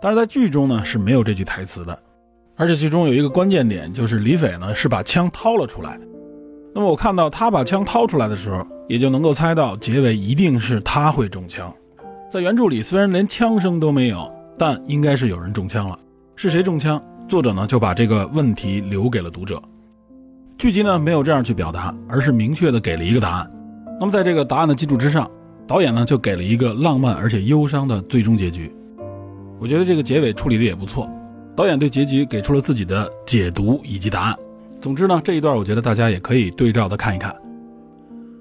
[0.00, 1.98] 但是在剧中呢是没有这句台词的，
[2.56, 5.98] 而且剧中有一个关键点，就是李斐呢是把枪掏了出来。
[6.74, 11.70] 那么我看到他把枪掏出来的时候，也就能够猜到结尾一定是他会中枪。
[12.30, 15.98] 在原著里虽然连枪声都没有，但应该是有人中枪了。
[16.36, 17.02] 是谁中枪？
[17.28, 19.62] 作者呢就把这个问题留给了读者。
[20.58, 23.50] 剧集呢没有这样去表达，而是明确的给了一个答案。
[23.98, 25.30] 那么在这个答案的基础之上，
[25.66, 28.72] 导演呢就给了一个浪漫而且忧伤的最终结局。
[29.58, 31.08] 我觉得这个结尾处理的也不错，
[31.56, 34.36] 导演对结局给出了自己的解读以及答案。
[34.80, 37.34] 总之呢，这一段我觉得大家也可以对照的看一看。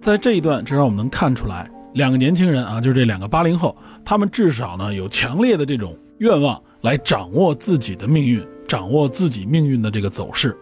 [0.02, 3.76] 在这一段，至少我们能看出来，两个年轻人啊，就是这两个八零后，
[4.06, 10.56] 他们至少呢有强烈的这种愿望来掌握自己的命运，掌握自己命运的这个走势。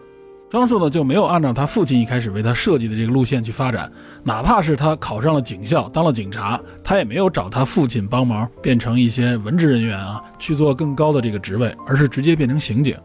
[0.50, 3.88] 张硕呢就没有按照他父亲一开始为他设计的这个路线去发展，
[4.24, 12.96] 哪怕是他考上了警校当了警察，他也没有找他父亲帮忙变成一些文职人员啊，去做更高的这个职位，而是直接变成刑警。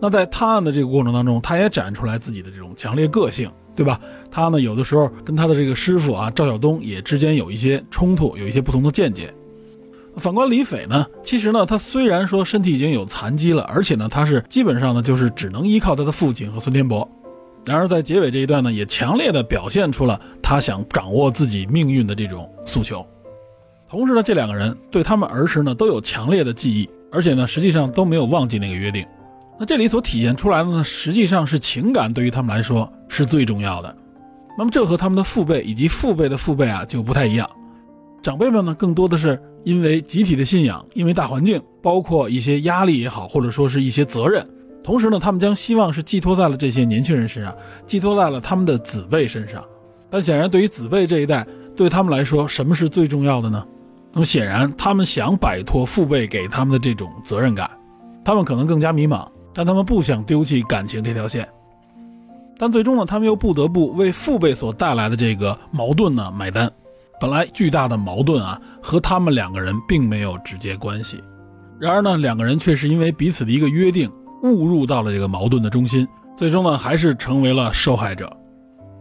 [0.00, 3.48] 那在探案的这个过程当中，他也展出来自己的这种强烈个性，
[3.80, 3.98] 对吧？
[4.30, 9.32] 他呢有的时候跟他的这个师傅啊赵晓东也之间有一些冲突，有一些不同的见解。
[10.18, 17.10] 反观李斐呢，其实呢，他虽然说身体已经有残疾了，而且呢，他是基本上呢，就是只能依靠他的父亲和孙天博。
[17.64, 23.02] 然而在结尾这一段呢，也强烈的表现出了他想掌握自己命运的这种诉求。
[23.88, 29.06] 同时呢，这两个人对他们儿时呢都有强烈的记忆，而且呢，实际上都没有忘记那个约定。
[29.60, 33.94] 那这里所体现出来的呢，实际上是情感对于他们来说是最重要的。
[34.56, 37.46] 那么这和他们的父辈以及父辈的父辈啊就不太一样。
[38.22, 44.48] 长辈们呢，更多的是因为集体的信仰，因为大环境，包括一些压力也好，或者说是一些责任。
[44.82, 47.54] 同时呢，他们将希望是寄托在了这些年轻人身上，
[47.84, 49.62] 寄托在了他们的子辈身上。
[50.08, 51.46] 但显然，对于子辈这一代，
[51.76, 53.62] 对他们来说，什么是最重要的呢？
[54.14, 57.70] 那么显然，他们想摆脱父辈给他们的这种责任感，
[58.24, 61.48] 他们可能更加迷茫，但他们不想丢弃感情这条线。
[62.58, 66.70] 但最终呢，他们又不得不为父辈所带来的这个矛盾呢买单。
[67.20, 71.22] 本来巨大的矛盾啊，和他们两个人并没有直接关系。
[71.78, 74.10] 然而呢，两个人却是因为彼此的一个约定，
[74.42, 78.30] 误入到了这个矛盾的中心，最终呢，还是成为了受害者。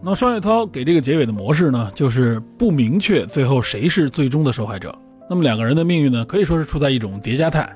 [0.02, 4.94] 那双雪涛给这个结尾的模式呢，就是不明确最后谁是最终的受害者。
[5.30, 7.70] 那么两个人的命运呢，可以说是处在一种叠加态。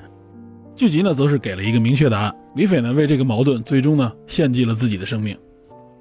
[0.76, 2.36] 剧集呢，则是给了一个明确答案。
[2.56, 5.38] 李斐呢，为这个矛盾，最终呢，献祭了自己的生命。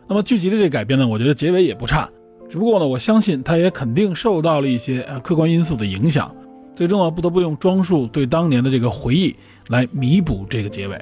[0.09, 2.09] 那么剧集的这改编呢，我觉得结尾也不差。
[2.49, 6.35] 只不过呢，我相信他也肯定受到了一些呃客观因素的影响，
[6.75, 9.35] 最终呢不得不用装束对当年的这个回忆
[9.69, 10.97] 来弥补这个结尾。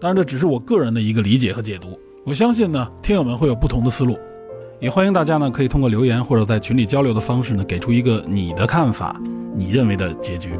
[0.00, 1.98] 当然，这只是我个人的一个理解和解读。
[2.24, 4.18] 我相信呢，听友们会有不同的思路，
[4.78, 9.18] 也欢迎大家呢可以通过留言或者在群里交流的方式呢，给出一个你的看法，
[9.54, 10.50] 你认为的结局。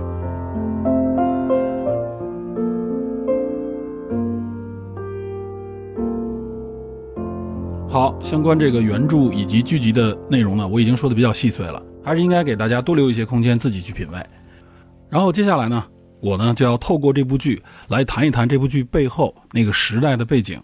[7.90, 14.22] 好，相关这个原著以及剧集的内容呢，我已经说的比较细碎了，还是应该给大家多留一些空间自己去品味。
[15.08, 15.82] 然后接下来呢，
[16.20, 20.60] 我呢就要透过这部剧来谈一谈这部剧背后那个时代的背景。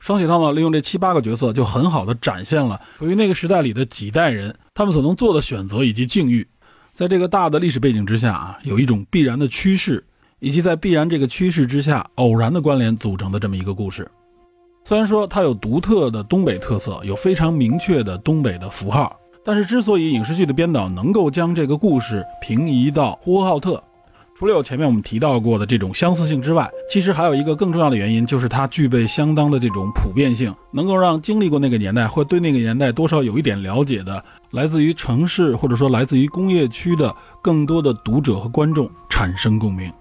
[0.00, 6.48] 双雪涛呢利用这七八个角色，就很好的展现了属于那个时代里的几代人他们所能做的选择以及境遇。
[6.94, 10.02] 在这个大的历史背景之下啊，有一种必然的趋势，
[10.38, 14.10] 以及在必然这个趋势之下偶然的关联组成的这么一个故事。
[14.88, 19.14] 虽然说它有独特的东北特色，有非常明确的东北的符号，
[19.44, 23.84] 但是之所以影视剧的编导能够将这个故事平移到呼和浩特，
[24.34, 39.92] 除了有前面我们提到过的这种相似性之外，其实还有一个更重要的原因，就是它具备相当的这种普遍性，能够让经历过那个年代或对那个年代多少有一点了解的，来自于城市或者说来自于工业区的更多的读者和观众产生共鸣。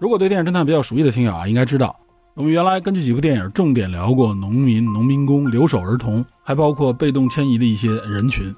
[0.00, 1.94] 如果对电影侦探比较熟悉的听友啊，应该知道。
[2.38, 8.54] 我们原来根据几部电影重点聊过农民、农民工、留守儿童，还包括被动迁移的一些人群，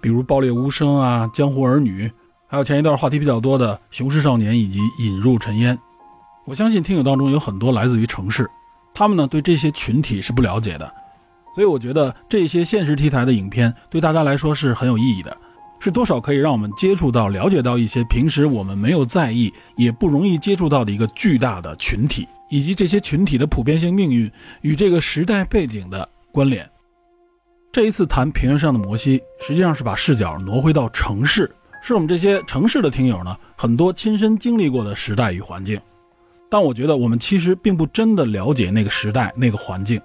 [0.00, 2.06] 比如《爆裂无声》啊、《江湖儿女》，
[2.46, 5.76] 还有前一段话题比较多的《雄狮少年》以及《引入尘烟》。
[6.46, 8.48] 我相信听友当中有很多来自于城市，
[8.94, 10.94] 他们呢对这些群体是不了解的，
[11.56, 15.36] 所以我觉得这些现实题材的影片对大家来说是很有意义的，
[15.80, 22.28] 是多少可以让我们接触到、了解到一些平时我们没有在意、也不容易接触到的一个巨大的群体。
[22.48, 24.30] 以及这些群体的普遍性命运
[24.62, 26.68] 与这个时代背景的关联。
[27.72, 35.80] 这一次谈平原上的摩西，实际上是把视角挪回到城市，是我们这些城市的听友呢，很多亲身经历过的时代与环境。
[36.48, 40.00] 但我觉得我们其实并不真的了解那个时代、那个环境。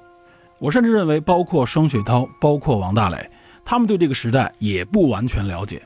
[0.58, 3.30] 我甚至认为，包括双雪涛、包括王大雷，
[3.64, 5.82] 他们对这个时代也不完全了解。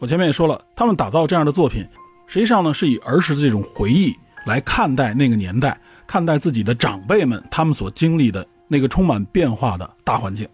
[0.00, 1.86] 我前面也说了，他们打造这样的作品，
[2.26, 4.12] 实际上呢是以儿时的这种回忆
[4.44, 10.48] 来看待那个年代，看待自己的长辈们他们所经历的那个充满变化的大环境。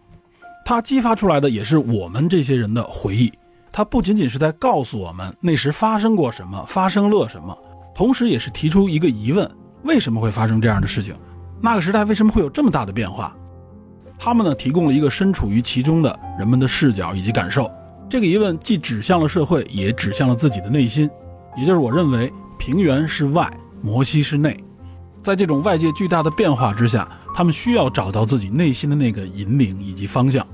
[0.64, 3.32] 它激发出来的也是我们这些人的回忆。
[3.72, 7.56] 它不仅仅是在告诉我们那时发生过什么，发生了什么，
[7.94, 9.48] 同时也是提出一个疑问：
[9.82, 11.14] 为什么会发生这样的事情？
[11.60, 13.36] 那个时代为什么会有这么大的变化？
[14.18, 17.70] 他们呢提供了一个身处于其中的人们的视角以及感受。
[18.08, 21.08] 这个疑问既指向了社会，也指向了自己的内心。
[21.56, 23.50] 也就是我认为，平原是外，
[23.82, 24.62] 摩西是内。
[25.22, 30.46] 在这种外界巨大的变化之下，他们需要找到自己内心的那个引领以及方向。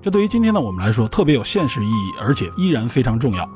[0.00, 3.48] 这对于今天的我们来说特别有现实意义，而且依然非常重要。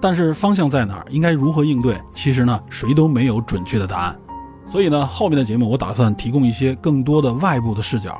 [0.00, 4.18] 但是方向在哪儿，应该如何应对，其实呢，谁都没有准确的答案。
[4.66, 8.18] 所以呢，后面的节目我打算提供一些更多的外部的视角。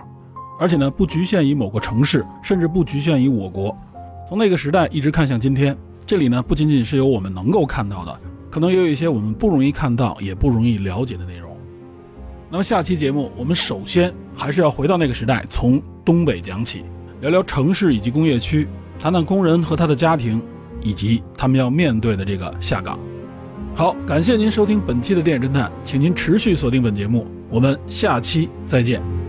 [0.59, 3.75] 而且呢，不局限于某个城市，甚至不局限于我国，
[4.29, 8.21] 从那个时代一直看向今天，这里呢不仅仅是有我们能够看到的，
[8.51, 11.57] 可能也有一些我们不容易看到，也不容易了解的内容。
[12.51, 16.85] 那么下期节目，我们首先还是要回到那个时代，从东北讲起，
[17.21, 18.67] 聊聊城市以及工业区，
[18.99, 20.43] 谈谈工人和他的家庭，
[20.83, 22.99] 以及他们要面对的这个下岗。
[23.77, 29.20] 好，感谢您收听本期的电影侦探，请您持续锁定本节目，我们下期再见。